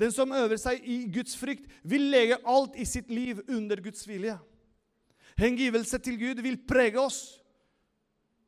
Den 0.00 0.10
som 0.10 0.32
øver 0.34 0.58
seg 0.58 0.82
i 0.82 1.04
Guds 1.14 1.36
frykt, 1.38 1.68
vil 1.86 2.08
legge 2.10 2.40
alt 2.50 2.74
i 2.76 2.86
sitt 2.88 3.10
liv 3.12 3.40
under 3.48 3.78
Guds 3.82 4.02
vilje. 4.08 4.34
Hengivelse 5.38 5.98
til 6.02 6.18
Gud 6.18 6.42
vil 6.42 6.58
prege 6.66 7.00
oss 7.00 7.20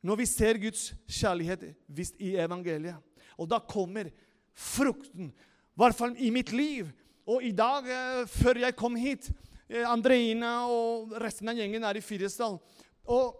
når 0.03 0.19
vi 0.21 0.27
ser 0.29 0.59
Guds 0.61 0.91
kjærlighet 1.09 1.65
vist 1.87 2.19
i 2.23 2.35
evangeliet. 2.39 2.95
Og 3.37 3.49
da 3.49 3.59
kommer 3.59 4.09
frukten. 4.55 5.31
I 5.31 5.79
hvert 5.79 5.97
fall 5.97 6.15
i 6.17 6.31
mitt 6.33 6.51
liv. 6.55 6.89
Og 7.27 7.43
i 7.43 7.51
dag, 7.51 7.87
eh, 7.91 8.27
før 8.27 8.61
jeg 8.63 8.75
kom 8.75 8.95
hit 8.95 9.29
eh, 9.69 9.83
Andreina 9.83 10.61
og 10.71 11.11
resten 11.21 11.49
av 11.51 11.59
gjengen 11.59 11.83
er 11.83 11.99
i 11.99 12.03
Fyresdal. 12.03 12.55
Og 13.03 13.35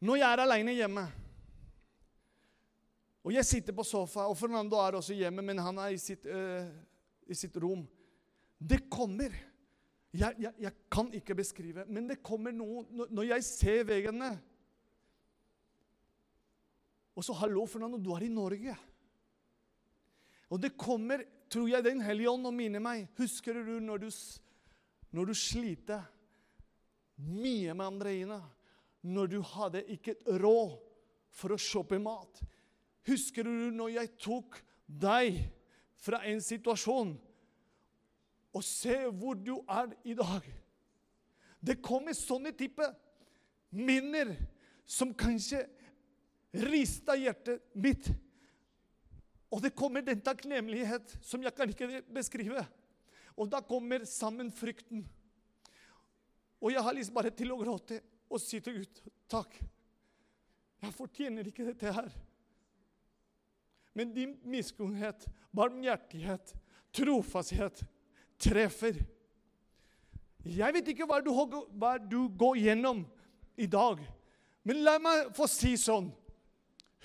når 0.00 0.20
jeg 0.20 0.32
er 0.32 0.44
aleine 0.44 0.76
hjemme 0.76 1.04
og 3.28 3.34
jeg 3.36 3.44
sitter 3.44 3.74
på 3.76 3.84
sofa, 3.84 4.24
og 4.24 4.38
Fernando 4.40 4.78
er 4.80 4.96
også 4.96 5.12
hjemme, 5.12 5.42
men 5.44 5.58
han 5.60 5.76
er 5.82 5.92
i 5.92 6.00
sitt, 6.00 6.24
uh, 6.24 6.64
i 7.28 7.36
sitt 7.36 7.56
rom 7.60 7.82
Det 8.56 8.86
kommer 8.88 9.34
jeg, 10.16 10.32
jeg, 10.40 10.52
jeg, 10.64 10.72
kan 10.88 11.10
ikke 11.12 11.36
beskrive, 11.36 11.84
men 11.92 12.08
det 12.08 12.22
kommer 12.24 12.54
noe 12.56 12.86
når 13.12 13.28
jeg 13.34 13.44
ser 13.44 13.84
veggene 13.84 14.30
Og 17.12 17.26
så 17.26 17.36
'Hallo, 17.36 17.66
Fernando, 17.66 17.98
du 17.98 18.14
er 18.14 18.24
i 18.24 18.32
Norge.' 18.32 18.76
Og 20.48 20.62
det 20.62 20.76
kommer, 20.78 21.24
tror 21.50 21.68
jeg, 21.68 21.84
Den 21.84 22.00
hellige 22.00 22.30
ånd 22.30 22.46
og 22.46 22.54
minner 22.54 22.80
meg. 22.80 23.08
Husker 23.18 23.52
du 23.52 23.80
når 23.80 23.98
du, 23.98 24.10
når 25.10 25.24
du 25.26 25.34
sliter 25.34 26.06
mye 27.18 27.74
med 27.74 27.84
Andreina? 27.84 28.38
Når 29.02 29.26
du 29.26 29.40
hadde 29.42 29.84
ikke 29.92 30.14
råd 30.24 30.78
for 31.28 31.52
å 31.52 31.60
kjøpe 31.60 31.98
mat? 32.00 32.40
Husker 33.08 33.46
du 33.46 33.70
når 33.72 33.94
jeg 33.94 34.12
tok 34.20 34.58
deg 34.86 35.40
fra 35.98 36.20
en 36.28 36.40
situasjon 36.44 37.14
og 38.56 38.64
se 38.64 38.96
hvor 39.16 39.38
du 39.38 39.56
er 39.64 39.92
i 40.08 40.16
dag? 40.18 40.44
Det 41.60 41.80
kommer 41.84 42.16
sånne 42.16 42.52
type 42.56 42.84
minner 43.74 44.34
som 44.88 45.12
kanskje 45.16 45.64
rista 46.68 47.16
hjertet 47.18 47.64
mitt. 47.76 48.08
Og 49.52 49.62
det 49.64 49.74
kommer 49.76 50.04
den 50.04 50.20
takknemlighet 50.24 51.16
som 51.24 51.42
jeg 51.44 51.54
kan 51.56 51.70
ikke 51.72 52.02
beskrive. 52.12 52.64
Og 53.38 53.48
da 53.50 53.62
kommer 53.64 54.04
sammen 54.08 54.52
frykten. 54.52 55.04
Og 56.58 56.72
jeg 56.74 56.82
har 56.84 56.96
lyst 56.96 57.14
bare 57.14 57.32
til 57.32 57.52
å 57.54 57.60
gråte 57.60 58.00
og 58.28 58.40
si 58.42 58.60
til 58.60 58.80
Gud 58.80 59.02
takk. 59.30 59.54
Jeg 60.82 60.94
fortjener 60.94 61.48
ikke 61.48 61.66
dette 61.68 61.92
her. 61.94 62.10
Men 63.98 64.12
din 64.14 64.36
miskunnhet, 64.46 65.24
barmhjertighet, 65.50 66.52
trofasthet 66.94 67.80
treffer. 68.38 69.00
Jeg 70.46 70.74
vet 70.76 70.90
ikke 70.92 71.08
hva 71.08 71.18
du, 71.24 71.32
hva 71.74 71.96
du 71.98 72.20
går 72.38 72.60
gjennom 72.62 73.02
i 73.58 73.66
dag, 73.66 73.98
men 74.62 74.84
la 74.86 75.00
meg 75.02 75.32
få 75.34 75.48
si 75.50 75.74
sånn 75.80 76.12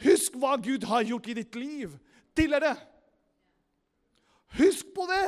Husk 0.03 0.37
hva 0.41 0.55
Gud 0.61 0.85
har 0.89 1.03
gjort 1.05 1.27
i 1.29 1.35
ditt 1.37 1.55
liv 1.57 1.91
tidligere. 2.33 2.73
Husk 4.57 4.89
på 4.95 5.05
det! 5.09 5.27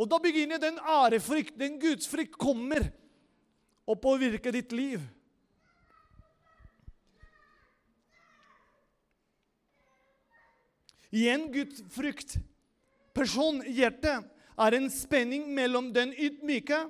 Og 0.00 0.08
da 0.08 0.16
begynner 0.22 0.60
den 0.62 0.78
ærefrykt, 0.80 1.56
den 1.60 1.76
gudsfrykt, 1.80 2.38
kommer 2.40 2.86
og 3.88 4.00
påvirker 4.00 4.54
ditt 4.56 4.72
liv. 4.72 5.04
Igjen 11.12 11.48
gudfrykt. 11.52 12.36
Person, 13.16 13.62
hjerte, 13.64 14.20
er 14.58 14.74
en 14.76 14.88
spenning 14.90 15.46
mellom 15.54 15.92
den 15.94 16.12
ydmyke 16.12 16.84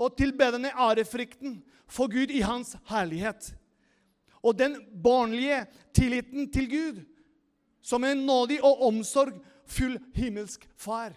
og 0.00 0.16
tilbedende 0.18 0.72
ærefrykten 0.72 1.60
for 1.86 2.10
Gud 2.10 2.32
i 2.32 2.42
hans 2.44 2.74
herlighet. 2.90 3.52
Og 4.42 4.58
den 4.58 4.76
barnlige 5.02 5.64
tilliten 5.94 6.50
til 6.52 6.68
Gud 6.70 7.04
som 7.84 8.04
en 8.04 8.26
nådig 8.26 8.58
og 8.64 8.82
omsorgfull 8.88 9.98
himmelsk 10.14 10.68
far. 10.76 11.12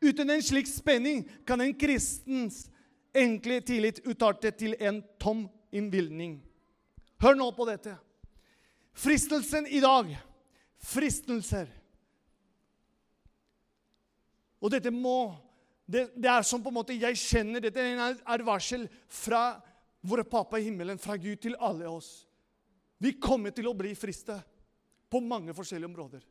Uten 0.00 0.30
en 0.30 0.42
slik 0.42 0.68
spenning 0.68 1.24
kan 1.46 1.60
en 1.60 1.74
kristens 1.76 2.68
enkle 3.14 3.60
tillit 3.60 4.00
utarte 4.06 4.50
til 4.50 4.76
en 4.80 5.02
tom 5.20 5.48
innvilning. 5.72 6.38
Hør 7.20 7.36
nå 7.36 7.50
på 7.52 7.66
dette. 7.68 7.96
Fristelsen 8.96 9.66
i 9.66 9.80
dag 9.82 10.14
fristelser. 10.80 11.68
Og 14.60 14.72
dette 14.72 14.92
må 14.92 15.32
det, 15.90 16.06
det, 16.14 16.28
er 16.30 16.44
som 16.46 16.62
på 16.62 16.70
en 16.70 16.76
måte 16.76 16.94
jeg 16.94 17.18
kjenner 17.18 17.62
Dette 17.64 17.82
er 17.82 18.44
varsel 18.46 18.84
fra 19.10 19.58
vår 20.06 20.22
pappa 20.30 20.60
i 20.60 20.68
himmelen, 20.68 21.00
fra 21.00 21.16
Gud 21.18 21.40
til 21.42 21.56
alle 21.58 21.88
oss. 21.90 22.28
Vi 23.00 23.16
kommer 23.18 23.52
til 23.52 23.66
å 23.68 23.74
bli 23.76 23.90
frista 23.98 24.38
på 25.10 25.20
mange 25.24 25.54
forskjellige 25.56 25.90
områder. 25.90 26.22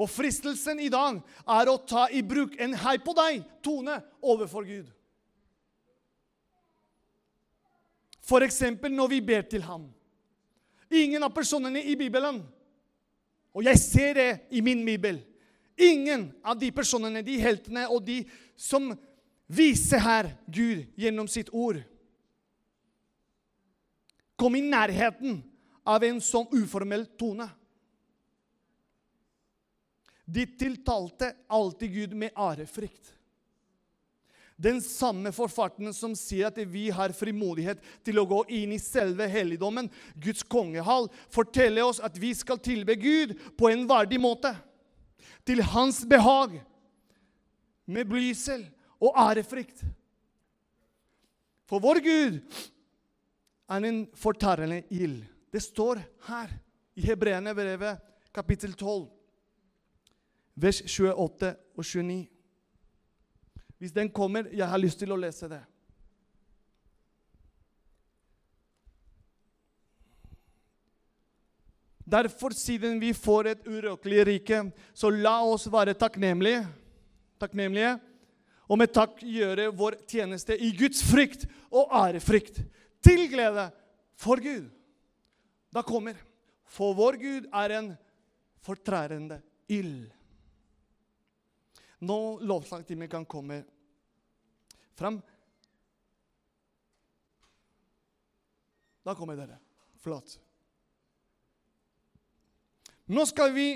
Og 0.00 0.08
fristelsen 0.08 0.80
i 0.80 0.88
dag 0.88 1.18
er 1.44 1.68
å 1.68 1.76
ta 1.84 2.06
i 2.08 2.22
bruk 2.22 2.56
en 2.58 2.72
'hei 2.74 2.96
på 2.98 3.12
deg'-tone 3.12 3.98
overfor 4.22 4.64
Gud. 4.64 4.88
F.eks. 8.24 8.60
når 8.88 9.08
vi 9.08 9.20
ber 9.20 9.42
til 9.42 9.62
ham. 9.62 9.90
Ingen 10.90 11.22
av 11.22 11.34
personene 11.34 11.82
i 11.82 11.96
Bibelen 11.96 12.40
og 13.54 13.66
jeg 13.66 13.78
ser 13.82 14.14
det 14.14 14.30
i 14.54 14.62
min 14.62 14.82
bibel. 14.86 15.20
Ingen 15.80 16.28
av 16.44 16.58
de 16.60 16.70
personene, 16.74 17.22
de 17.24 17.38
heltene 17.40 17.86
og 17.90 18.02
de 18.06 18.20
som 18.58 18.92
viser 19.50 20.02
her 20.02 20.28
Gud 20.46 20.84
gjennom 21.00 21.28
sitt 21.30 21.50
ord, 21.50 21.80
kom 24.38 24.56
i 24.56 24.64
nærheten 24.64 25.40
av 25.84 26.04
en 26.06 26.20
sånn 26.22 26.48
uformell 26.56 27.04
tone. 27.18 27.48
De 30.24 30.46
tiltalte 30.56 31.32
alltid 31.50 31.96
Gud 31.96 32.14
med 32.16 32.36
ærefrykt. 32.38 33.10
Den 34.60 34.82
samme 34.84 35.32
forfatteren 35.32 35.94
som 35.96 36.12
sier 36.18 36.50
at 36.50 36.58
vi 36.68 36.90
har 36.92 37.14
frimodighet 37.16 37.80
til 38.04 38.20
å 38.20 38.26
gå 38.28 38.42
inn 38.52 38.74
i 38.76 38.80
selve 38.82 39.24
helligdommen, 39.30 39.88
Guds 40.20 40.44
kongehall, 40.44 41.08
forteller 41.32 41.86
oss 41.88 42.00
at 42.04 42.18
vi 42.20 42.34
skal 42.36 42.60
tilbe 42.60 42.98
Gud 43.00 43.32
på 43.56 43.70
en 43.70 43.86
verdig 43.88 44.20
måte. 44.20 44.52
Til 45.48 45.64
hans 45.72 46.02
behag. 46.08 46.58
Med 47.90 48.06
blysel 48.10 48.66
og 49.00 49.16
ærefrykt. 49.18 49.80
For 51.70 51.80
vår 51.80 52.02
Gud 52.04 52.36
er 53.70 53.86
en 53.86 54.02
fortærende 54.18 54.82
ild. 54.90 55.22
Det 55.50 55.62
står 55.62 56.02
her 56.28 56.52
i 56.98 57.06
Hebreerne 57.06 57.54
brevet, 57.54 57.98
kapittel 58.34 58.74
12, 58.74 59.08
vers 60.54 60.82
28 60.84 61.54
og 61.76 61.84
29. 61.84 62.26
Hvis 63.80 63.94
den 63.96 64.10
kommer 64.12 64.50
Jeg 64.52 64.68
har 64.68 64.78
lyst 64.78 65.00
til 65.00 65.12
å 65.12 65.18
lese 65.18 65.48
det. 65.48 65.62
Derfor, 72.10 72.50
siden 72.50 72.98
vi 73.00 73.12
får 73.14 73.46
et 73.46 73.66
urøkelig 73.70 74.24
rike, 74.26 74.60
så 74.92 75.12
la 75.14 75.36
oss 75.46 75.68
være 75.70 75.94
takknemlige, 75.94 76.64
takknemlige 77.38 77.94
og 78.70 78.78
med 78.78 78.92
takk 78.94 79.22
gjøre 79.22 79.70
vår 79.74 79.96
tjeneste 80.10 80.56
i 80.58 80.72
Guds 80.78 81.02
frykt 81.06 81.46
og 81.70 81.90
ærefrykt, 81.94 82.62
til 83.02 83.24
glede 83.30 83.68
for 84.18 84.42
Gud. 84.42 84.68
Da 85.70 85.82
kommer 85.86 86.18
For 86.70 86.94
vår 86.94 87.16
Gud 87.18 87.46
er 87.50 87.72
en 87.78 87.88
fortrærende 88.62 89.40
ild. 89.66 90.10
Nå 92.00 92.38
lovsangtimen 92.48 93.08
kan 93.08 93.24
komme 93.28 93.62
fram. 94.96 95.20
Da 99.04 99.14
kommer 99.14 99.36
dere. 99.36 99.58
Flott. 100.00 100.38
Nå 103.10 103.26
skal 103.26 103.52
vi 103.52 103.74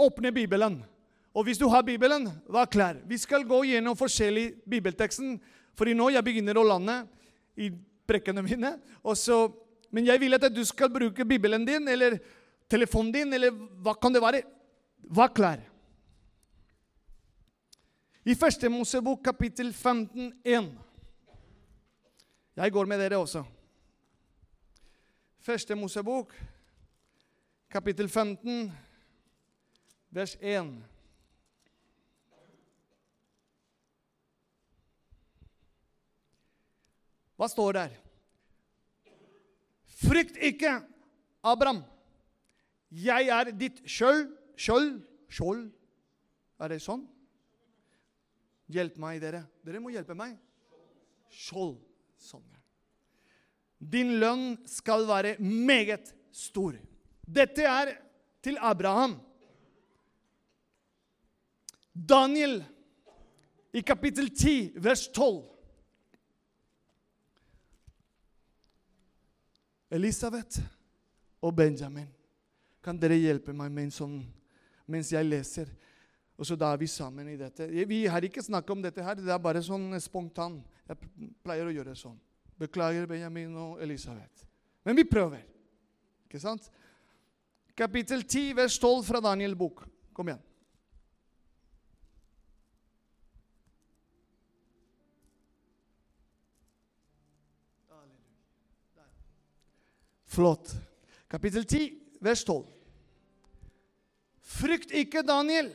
åpne 0.00 0.32
Bibelen. 0.32 0.82
Og 1.32 1.44
hvis 1.44 1.58
du 1.60 1.66
har 1.72 1.82
Bibelen, 1.84 2.28
vær 2.48 2.68
klar. 2.68 3.00
Vi 3.08 3.18
skal 3.18 3.44
gå 3.48 3.62
gjennom 3.64 3.96
forskjellig 3.96 4.62
bibelteksten. 4.68 5.38
For 5.76 5.88
nå 5.88 6.10
jeg 6.12 6.24
begynner 6.24 6.60
å 6.60 6.66
lande 6.68 7.02
i 7.56 7.70
brekkene 8.08 8.44
mine. 8.44 8.74
Så, 9.16 9.46
men 9.90 10.08
jeg 10.08 10.20
vil 10.20 10.36
at 10.36 10.48
du 10.52 10.62
skal 10.68 10.92
bruke 10.92 11.24
Bibelen 11.28 11.64
din 11.68 11.88
eller 11.88 12.18
telefonen 12.68 13.12
din, 13.12 13.32
eller 13.32 13.52
hva 13.84 13.96
kan 13.96 14.12
det 14.12 14.24
være. 14.24 14.44
Vær 15.12 15.32
klar. 15.34 15.71
I 18.24 18.34
første 18.38 18.68
Mosebok 18.70 19.18
kapittel 19.24 19.72
15, 19.74 20.32
1. 20.44 20.78
Jeg 22.56 22.72
går 22.72 22.84
med 22.86 23.00
dere 23.02 23.18
også. 23.18 23.42
Første 25.42 25.74
Mosebok 25.74 26.34
kapittel 27.70 28.08
15, 28.08 28.72
vers 30.10 30.36
1. 30.40 30.70
Hva 37.36 37.48
står 37.50 37.72
der? 37.72 37.96
Frykt 39.98 40.38
ikke, 40.38 40.76
Abraham. 41.42 41.82
Jeg 42.90 43.34
er 43.34 43.50
ditt 43.50 43.82
skjold 43.86 44.28
Skjold? 44.56 45.00
Skjold? 45.32 45.70
Er 46.60 46.70
det 46.70 46.78
sånn? 46.84 47.02
Hjelp 48.72 48.96
meg, 49.02 49.20
dere. 49.22 49.44
Dere 49.66 49.80
må 49.82 49.92
hjelpe 49.92 50.16
meg. 50.16 50.36
Skjold. 51.32 51.76
Sånn. 52.22 52.44
Din 53.82 54.14
lønn 54.22 54.54
skal 54.70 55.04
være 55.08 55.34
meget 55.42 56.12
stor. 56.30 56.76
Dette 57.26 57.66
er 57.66 57.96
til 58.42 58.58
Abraham. 58.62 59.16
Daniel 61.92 62.62
i 63.72 63.82
kapittel 63.82 64.30
10, 64.30 64.72
vers 64.76 65.08
12. 65.08 65.42
Elisabeth 69.92 70.62
og 71.44 71.52
Benjamin, 71.56 72.08
kan 72.80 72.96
dere 72.96 73.18
hjelpe 73.20 73.52
meg 73.52 73.72
med 73.74 73.88
en 73.90 73.92
sånn 73.92 74.14
mens 74.88 75.10
jeg 75.12 75.26
leser? 75.28 75.68
Og 76.40 76.48
så 76.48 76.56
da 76.58 76.72
er 76.72 76.80
vi 76.80 76.88
sammen 76.90 77.28
i 77.28 77.38
dette. 77.38 77.66
Vi 77.88 78.04
har 78.10 78.24
ikke 78.24 78.42
snakket 78.42 78.74
om 78.74 78.82
dette 78.82 79.04
her, 79.04 79.18
det 79.20 79.30
er 79.30 79.42
bare 79.42 79.62
sånn 79.62 79.92
spontan. 80.02 80.60
Jeg 80.88 81.30
pleier 81.44 81.68
å 81.68 81.74
gjøre 81.74 81.96
sånn. 81.98 82.16
Beklager, 82.58 83.06
Benjamin 83.10 83.54
og 83.58 83.82
Elisabeth. 83.82 84.46
Men 84.86 84.96
vi 84.98 85.04
prøver. 85.08 85.44
Ikke 86.26 86.40
sant? 86.42 86.70
Kapittel 87.76 88.24
10, 88.24 88.56
vers 88.56 88.78
12 88.78 89.04
fra 89.06 89.20
Daniel 89.24 89.54
bok. 89.58 89.84
Kom 90.12 90.28
igjen. 90.28 90.42
Flott. 100.32 100.72
Kapittel 101.28 101.64
10, 101.64 101.90
vers 102.24 102.44
12. 102.44 102.64
Frykt 104.52 104.92
ikke, 104.96 105.20
Daniel, 105.24 105.68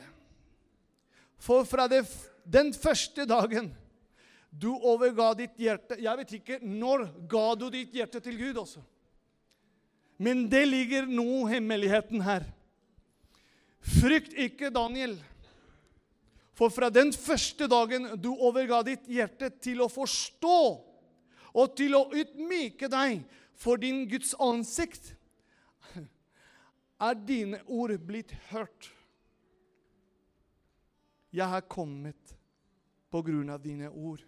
for 1.38 1.64
fra 1.68 1.86
det, 1.90 2.04
den 2.44 2.72
første 2.74 3.26
dagen 3.28 3.70
du 4.50 4.70
overga 4.72 5.34
ditt 5.36 5.58
hjerte 5.60 5.98
Jeg 6.00 6.18
vet 6.22 6.30
ikke 6.38 6.56
når 6.64 7.04
ga 7.30 7.46
du 7.60 7.68
ditt 7.72 7.92
hjerte 7.94 8.20
til 8.24 8.38
Gud 8.40 8.62
også. 8.64 8.82
Men 10.18 10.48
det 10.50 10.64
ligger 10.66 11.06
noe 11.06 11.46
hemmeligheten 11.52 12.24
her. 12.26 12.46
Frykt 13.78 14.34
ikke, 14.34 14.72
Daniel, 14.74 15.14
for 16.58 16.72
fra 16.74 16.88
den 16.90 17.12
første 17.14 17.68
dagen 17.70 18.08
du 18.18 18.32
overga 18.34 18.80
ditt 18.88 19.06
hjerte 19.06 19.52
til 19.62 19.84
å 19.84 19.92
forstå 19.92 20.58
og 21.54 21.76
til 21.78 21.94
å 21.94 22.08
utmyke 22.10 22.90
deg 22.90 23.22
for 23.58 23.78
din 23.78 24.02
Guds 24.10 24.34
ansikt, 24.42 25.14
er 26.98 27.14
dine 27.14 27.60
ord 27.70 27.94
blitt 28.02 28.34
hørt. 28.50 28.90
Jeg 31.30 31.48
har 31.48 31.66
kommet 31.68 32.34
på 33.12 33.22
grunn 33.24 33.50
av 33.52 33.60
dine 33.62 33.90
ord. 33.90 34.24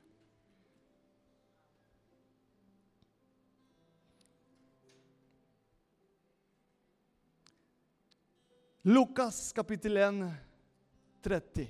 Lukas 8.89 9.51
kapittel 9.53 10.01
1, 10.01 10.23
30. 11.25 11.67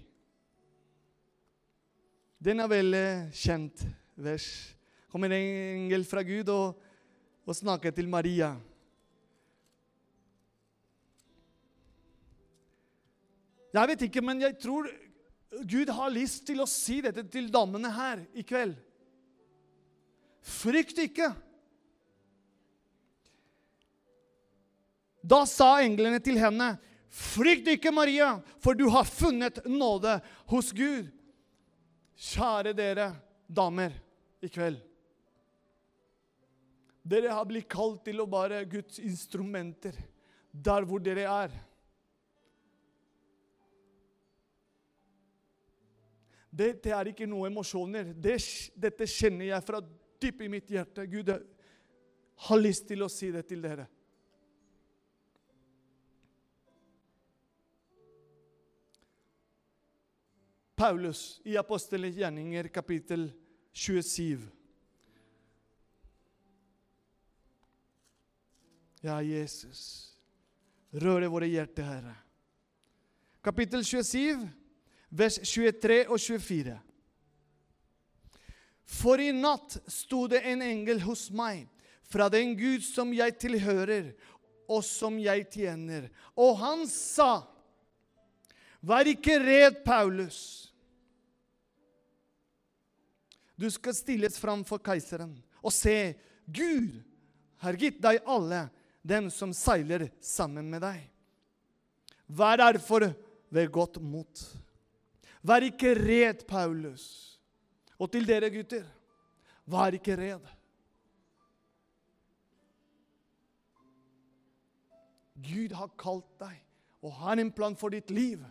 Den 2.39 2.63
er 2.63 2.71
veldig 2.71 3.09
kjent 3.35 3.83
vers. 4.15 4.47
Kommer 5.11 5.33
en 5.35 5.43
engel 5.43 6.07
fra 6.07 6.23
Gud 6.23 6.49
og 6.55 6.79
og 7.51 7.57
snakker 7.57 7.91
til 7.91 8.09
Maria. 8.09 8.55
Jeg 13.75 13.89
vet 13.89 14.03
ikke, 14.07 14.23
men 14.23 14.41
jeg 14.43 14.55
tror 14.63 14.87
Gud 15.51 15.91
har 15.91 16.13
lyst 16.15 16.45
til 16.47 16.63
å 16.63 16.69
si 16.71 17.01
dette 17.03 17.25
til 17.31 17.49
damene 17.51 17.91
her 17.93 18.23
i 18.39 18.45
kveld. 18.47 18.77
Frykt 20.41 21.01
ikke. 21.03 21.33
Da 25.21 25.43
sa 25.49 25.81
englene 25.85 26.21
til 26.23 26.39
henne, 26.41 26.79
'Frykt 27.11 27.67
ikke, 27.67 27.91
Maria, 27.91 28.39
for 28.63 28.79
du 28.79 28.87
har 28.89 29.05
funnet 29.05 29.65
nåde 29.67 30.21
hos 30.47 30.71
Gud.' 30.71 31.11
Kjære 32.15 32.75
dere 32.77 33.09
damer 33.49 33.95
i 34.45 34.49
kveld. 34.53 34.79
Dere 37.03 37.33
har 37.33 37.47
blitt 37.49 37.67
kalt 37.73 38.05
til 38.05 38.21
å 38.21 38.29
være 38.31 38.61
Guds 38.71 39.01
instrumenter 39.03 39.97
der 40.53 40.85
hvor 40.87 41.01
dere 41.03 41.25
er. 41.25 41.55
Dette 46.61 46.93
er 46.93 47.09
ikke 47.13 47.29
noe 47.31 47.49
emosjoner. 47.49 48.13
Det, 48.13 48.37
dette 48.77 49.09
kjenner 49.09 49.49
jeg 49.49 49.65
fra 49.65 49.81
dypt 50.21 50.45
i 50.45 50.51
mitt 50.53 50.69
hjerte. 50.69 51.07
Gud 51.09 51.33
har 52.47 52.61
lyst 52.61 52.87
til 52.91 53.05
å 53.05 53.09
si 53.13 53.31
det 53.33 53.47
til 53.49 53.65
dere. 53.65 53.87
Paulus 60.81 61.43
i 61.45 61.59
Apostelens 61.61 62.17
gjerninger, 62.17 62.71
kapittel 62.73 63.27
27. 63.77 64.47
Ja, 69.05 69.19
Jesus. 69.25 69.83
Røre 70.93 71.29
våre 71.33 71.49
hjerter, 71.49 71.85
Herre. 71.85 72.15
Kapittel 73.45 73.85
27, 73.85 74.49
vers 75.11 75.41
23 75.43 76.05
og 76.09 76.19
24. 76.23 76.77
For 78.91 79.23
i 79.23 79.31
natt 79.35 79.79
sto 79.91 80.25
det 80.31 80.43
en 80.51 80.63
engel 80.67 81.03
hos 81.05 81.29
meg, 81.35 81.67
fra 82.11 82.27
den 82.33 82.57
Gud 82.59 82.83
som 82.83 83.13
jeg 83.15 83.37
tilhører, 83.39 84.11
og 84.71 84.83
som 84.87 85.19
jeg 85.19 85.47
tjener. 85.51 86.09
Og 86.39 86.57
han 86.59 86.87
sa, 86.91 87.47
Vær 88.81 89.05
ikke 89.11 89.37
redd, 89.43 89.83
Paulus. 89.85 90.71
Du 93.61 93.67
skal 93.69 93.93
stilles 93.93 94.39
fram 94.41 94.63
for 94.65 94.81
keiseren. 94.81 95.35
Og 95.61 95.75
se, 95.75 96.15
Gud 96.49 96.95
har 97.61 97.77
gitt 97.77 97.99
deg 98.01 98.23
alle 98.25 98.63
dem 99.05 99.29
som 99.33 99.53
seiler 99.53 100.07
sammen 100.25 100.71
med 100.73 100.81
deg. 100.81 101.03
Vær 102.25 102.57
derfor 102.63 103.11
ved 103.53 103.69
godt 103.75 104.01
mot. 104.01 104.47
Vær 105.43 105.65
ikke 105.65 105.95
redd, 105.97 106.45
Paulus. 106.49 107.05
Og 108.01 108.11
til 108.13 108.27
dere 108.29 108.51
gutter, 108.53 108.85
vær 109.69 109.97
ikke 109.97 110.17
redd. 110.19 110.47
Gud 115.41 115.73
har 115.73 115.93
kalt 116.01 116.29
deg 116.41 116.59
og 117.01 117.15
har 117.23 117.41
en 117.41 117.53
plan 117.53 117.77
for 117.81 117.93
ditt 117.93 118.11
liv. 118.13 118.43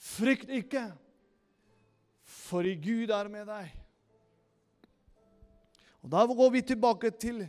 Frykt 0.00 0.50
ikke, 0.54 0.84
for 2.22 2.66
i 2.66 2.76
Gud 2.78 3.10
er 3.12 3.28
med 3.28 3.50
deg. 3.50 3.74
Og 6.00 6.10
Da 6.10 6.24
går 6.26 6.50
vi 6.50 6.62
tilbake 6.62 7.10
til 7.10 7.42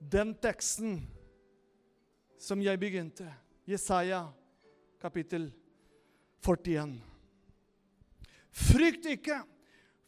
den 0.00 0.32
teksten 0.34 1.02
som 2.38 2.62
jeg 2.62 2.80
begynte. 2.80 3.26
Jesaja 3.68 4.28
kapittel 5.02 5.48
41. 6.44 6.98
Frykt 8.50 9.06
ikke, 9.12 9.40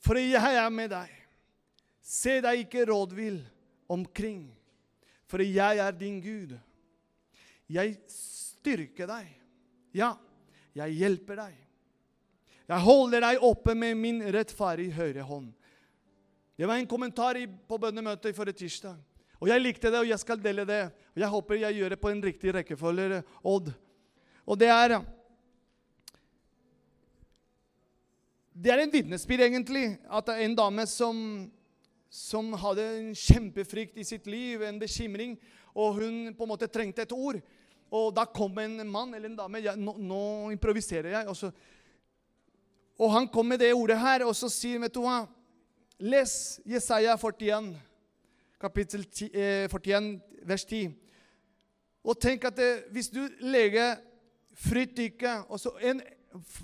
for 0.02 0.18
jeg 0.18 0.56
er 0.56 0.70
med 0.74 0.90
deg. 0.92 1.10
Se 2.00 2.40
deg 2.42 2.64
ikke 2.64 2.86
rådvill 2.88 3.38
omkring, 3.90 4.48
for 5.30 5.42
jeg 5.44 5.78
er 5.78 5.94
din 5.94 6.18
Gud. 6.22 6.56
Jeg 7.70 7.98
styrker 8.10 9.06
deg. 9.10 9.28
Ja, 9.94 10.14
jeg 10.74 10.96
hjelper 10.98 11.38
deg. 11.44 11.54
Jeg 12.70 12.86
holder 12.86 13.24
deg 13.26 13.44
oppe 13.46 13.74
med 13.74 13.98
min 13.98 14.20
rettferdige 14.30 14.94
høyre 14.94 15.26
hånd. 15.26 15.50
Det 16.58 16.68
var 16.68 16.78
en 16.78 16.90
kommentar 16.90 17.38
på 17.66 17.78
bønnemøtet 17.80 18.36
forrige 18.36 18.60
tirsdag. 18.62 18.98
Og 19.40 19.48
Jeg 19.48 19.62
likte 19.62 19.88
det, 19.88 19.98
og 20.02 20.08
jeg 20.08 20.20
skal 20.20 20.42
dele 20.42 20.66
det. 20.68 20.90
Og 21.14 21.20
Jeg 21.22 21.28
håper 21.32 21.54
jeg 21.54 21.78
gjør 21.78 21.88
det 21.94 22.00
på 22.00 22.10
en 22.10 22.22
riktig 22.22 22.54
rekkefølge. 22.54 23.22
Odd. 23.42 23.72
Og 24.50 24.58
det 24.58 24.68
er 24.68 24.98
Det 28.60 28.72
er 28.72 28.82
en 28.82 28.92
vitnesbyrd, 28.92 29.40
egentlig, 29.40 29.96
at 30.10 30.26
det 30.26 30.34
er 30.34 30.44
en 30.44 30.56
dame 30.58 30.84
som, 30.86 31.16
som 32.12 32.50
hadde 32.60 32.84
en 32.98 33.14
kjempefrykt 33.16 33.96
i 33.96 34.04
sitt 34.04 34.26
liv, 34.28 34.60
en 34.60 34.80
bekymring, 34.82 35.38
og 35.72 35.94
hun 35.94 36.34
på 36.36 36.44
en 36.44 36.50
måte 36.50 36.68
trengte 36.68 37.06
et 37.06 37.14
ord. 37.14 37.38
Og 37.90 38.10
da 38.12 38.26
kom 38.28 38.58
en 38.60 38.82
mann 38.84 39.14
eller 39.14 39.30
en 39.30 39.38
dame 39.38 39.62
ja, 39.64 39.72
nå, 39.78 39.94
nå, 39.96 40.20
improviserer 40.52 41.14
jeg. 41.14 41.30
Og, 41.30 41.38
så, 41.38 41.48
og 43.00 43.14
han 43.14 43.30
kom 43.32 43.48
med 43.48 43.62
det 43.62 43.72
ordet 43.72 43.96
her, 44.02 44.26
og 44.26 44.36
så 44.36 44.50
sier 44.52 44.82
vet 44.82 44.92
du 44.92 45.00
hva 45.06 45.22
Les 46.04 46.60
Jesaja 46.68 47.16
41, 47.16 47.72
kapittel 48.60 49.08
10, 49.08 49.32
eh, 49.32 49.64
41, 49.72 50.12
vers 50.52 50.68
10. 50.68 50.92
Og 52.04 52.20
tenk 52.20 52.44
at 52.50 52.60
det, 52.60 52.70
hvis 52.92 53.08
du 53.14 53.24
legger 53.40 53.96
fritt 54.56 54.98
ikke 54.98 55.40
og 55.48 55.60
så 55.60 55.72
en, 55.86 56.00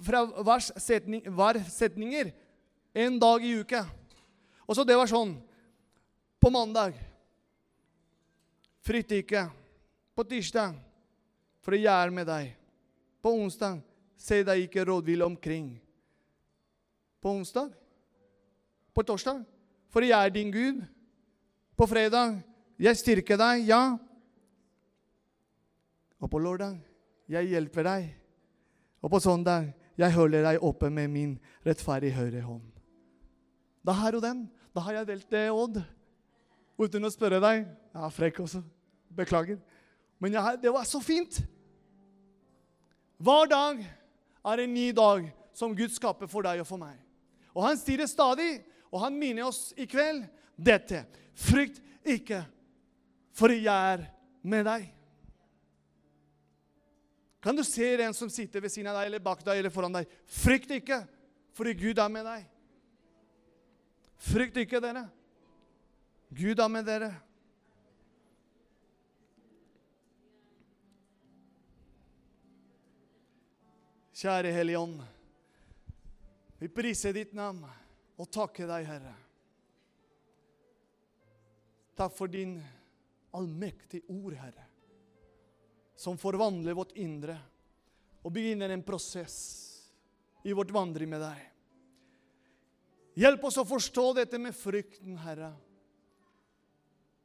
fra 0.07 0.23
hver, 0.25 0.63
setning, 0.81 1.25
hver 1.27 1.61
setninger 1.71 2.33
en 2.97 3.19
dag 3.21 3.45
i 3.45 3.53
uka 3.61 3.85
Og 4.67 4.77
så 4.77 4.85
det 4.87 4.97
var 4.97 5.11
sånn 5.11 5.37
På 6.41 6.51
mandag 6.51 6.95
Frykt 8.87 9.11
ikke. 9.17 9.49
På 10.15 10.23
tirsdag 10.23 10.77
for 11.67 11.75
jeg 11.75 11.91
er 11.91 12.13
med 12.15 12.29
deg. 12.29 12.53
På 13.19 13.33
onsdag 13.35 13.81
se 14.15 14.37
deg 14.47 14.69
ikke 14.69 14.85
rådvill 14.87 15.25
omkring. 15.27 15.73
På 17.19 17.33
onsdag. 17.35 17.73
På 18.95 19.03
torsdag 19.03 19.43
for 19.91 20.07
jeg 20.07 20.15
er 20.15 20.31
din 20.31 20.53
Gud. 20.55 20.85
På 21.75 21.89
fredag 21.91 22.39
jeg 22.79 23.01
styrker 23.01 23.41
deg, 23.41 23.67
ja. 23.67 23.97
Og 26.23 26.31
på 26.31 26.39
lørdag 26.39 26.79
jeg 27.31 27.51
hjelper 27.51 27.87
deg. 27.87 28.09
Og 29.03 29.13
på 29.13 29.21
søndag 29.23 29.73
jeg 29.97 30.13
holder 30.13 30.45
deg 30.45 30.65
oppe 30.65 30.91
med 30.93 31.09
min 31.09 31.37
rettferdige 31.65 32.17
høyre 32.19 32.43
hånd. 32.45 32.65
Da 33.87 33.95
har 33.97 34.13
du 34.13 34.21
den. 34.21 34.45
Da 34.77 34.83
har 34.85 34.99
jeg 34.99 35.09
delt 35.09 35.31
det, 35.33 35.47
Odd. 35.51 35.81
Uten 36.77 37.09
å 37.09 37.13
spørre 37.13 37.41
deg. 37.41 37.65
Jeg 37.95 38.03
er 38.05 38.13
frekk 38.13 38.43
også. 38.45 38.61
Beklager. 39.17 39.61
Men 40.21 40.37
jeg, 40.37 40.59
det 40.61 40.73
var 40.73 40.85
så 40.89 41.01
fint. 41.01 41.39
Hver 43.17 43.49
dag 43.49 43.81
er 43.81 44.63
en 44.63 44.75
ny 44.75 44.91
dag 44.97 45.31
som 45.57 45.73
Gud 45.77 45.95
skaper 45.95 46.29
for 46.29 46.45
deg 46.45 46.61
og 46.61 46.69
for 46.69 46.81
meg. 46.81 46.99
Og 47.57 47.65
han 47.65 47.79
sier 47.81 48.05
stadig, 48.11 48.59
og 48.93 49.01
han 49.01 49.17
minner 49.17 49.49
oss 49.49 49.71
i 49.81 49.87
kveld 49.89 50.27
dette. 50.57 51.07
Frykt 51.37 51.81
ikke, 52.05 52.43
for 53.37 53.53
jeg 53.53 53.65
er 53.73 54.05
med 54.45 54.69
deg. 54.69 54.91
Kan 57.47 57.55
du 57.55 57.63
se 57.65 58.03
en 58.03 58.15
som 58.15 58.31
sitter 58.31 58.59
ved 58.61 58.73
siden 58.75 58.89
av 58.91 58.97
deg 58.99 59.07
eller 59.07 59.23
bak 59.23 59.45
deg 59.47 59.61
eller 59.61 59.71
foran 59.71 59.95
deg? 59.95 60.09
Frykt 60.27 60.73
ikke, 60.81 60.97
fordi 61.55 61.77
Gud 61.79 62.01
er 62.03 62.11
med 62.11 62.27
deg. 62.27 62.49
Frykt 64.19 64.59
ikke, 64.65 64.81
dere. 64.83 65.05
Gud 66.35 66.59
er 66.59 66.73
med 66.75 66.89
dere. 66.91 67.13
Kjære 74.17 74.51
Hellige 74.59 74.83
Ånd. 74.83 74.99
Vi 76.59 76.75
priser 76.83 77.15
ditt 77.15 77.39
navn 77.39 77.63
og 78.19 78.31
takker 78.35 78.67
deg, 78.75 78.91
Herre. 78.91 79.15
Takk 81.95 82.19
for 82.19 82.27
din 82.27 82.59
allmektige 83.31 84.03
ord, 84.11 84.35
Herre, 84.35 84.67
som 85.97 86.19
forvandler 86.21 86.77
vårt 86.77 86.95
indre 86.97 87.39
og 88.23 88.33
begynner 88.35 88.73
en 88.73 88.85
prosess 88.85 89.37
i 90.47 90.55
vårt 90.55 90.71
vandring 90.75 91.11
med 91.11 91.23
deg. 91.25 91.43
Hjelp 93.17 93.47
oss 93.49 93.57
å 93.57 93.65
forstå 93.65 94.11
dette 94.19 94.39
med 94.39 94.55
frykten, 94.55 95.17
Herre. 95.25 95.55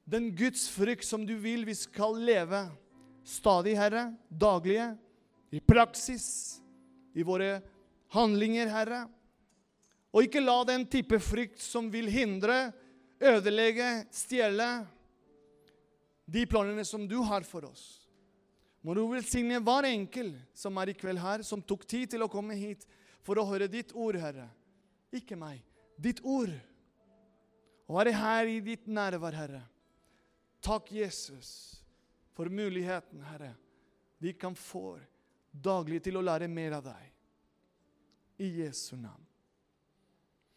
Den 0.07 0.29
Guds 0.35 0.69
frykt 0.71 1.05
som 1.05 1.25
du 1.27 1.35
vil 1.41 1.65
vi 1.67 1.75
skal 1.75 2.15
leve 2.21 2.63
stadig, 3.27 3.75
Herre, 3.77 4.13
daglige, 4.29 4.93
i 5.51 5.59
praksis, 5.59 6.61
i 7.13 7.25
våre 7.27 7.59
handlinger, 8.15 8.71
Herre. 8.71 9.01
Og 10.11 10.27
ikke 10.27 10.43
la 10.43 10.61
den 10.67 10.85
type 10.91 11.19
frykt 11.23 11.59
som 11.63 11.91
vil 11.91 12.09
hindre, 12.11 12.71
ødelegge, 13.21 14.07
stjele 14.15 14.69
de 16.25 16.45
planene 16.49 16.85
som 16.87 17.03
du 17.07 17.19
har 17.27 17.43
for 17.47 17.67
oss. 17.67 18.00
Må 18.81 18.95
du 18.97 19.03
velsigne 19.11 19.59
hver 19.61 19.85
enkel 19.91 20.33
som 20.57 20.77
er 20.81 20.91
i 20.91 20.97
kveld 20.97 21.21
her, 21.21 21.43
som 21.45 21.61
tok 21.61 21.85
tid 21.85 22.13
til 22.13 22.25
å 22.25 22.29
komme 22.31 22.57
hit 22.57 22.87
for 23.21 23.37
å 23.37 23.45
høre 23.45 23.69
ditt 23.69 23.93
ord, 23.93 24.17
Herre. 24.17 24.47
Ikke 25.13 25.37
meg. 25.37 25.61
Ditt 26.01 26.23
ord. 26.25 26.53
Og 27.85 27.99
være 27.99 28.15
her 28.17 28.49
i 28.49 28.59
ditt 28.65 28.87
nærvær, 28.89 29.37
Herre. 29.37 29.61
Takk, 30.61 30.91
Jesus, 30.93 31.81
for 32.33 32.49
muligheten, 32.49 33.21
Herre, 33.29 33.53
vi 34.21 34.33
kan 34.37 34.55
få 34.57 34.95
daglig 35.51 36.01
til 36.05 36.17
å 36.17 36.25
lære 36.25 36.49
mer 36.49 36.77
av 36.77 36.85
deg. 36.85 37.09
I 38.41 38.49
Jesu 38.61 38.95
navn. 38.95 39.30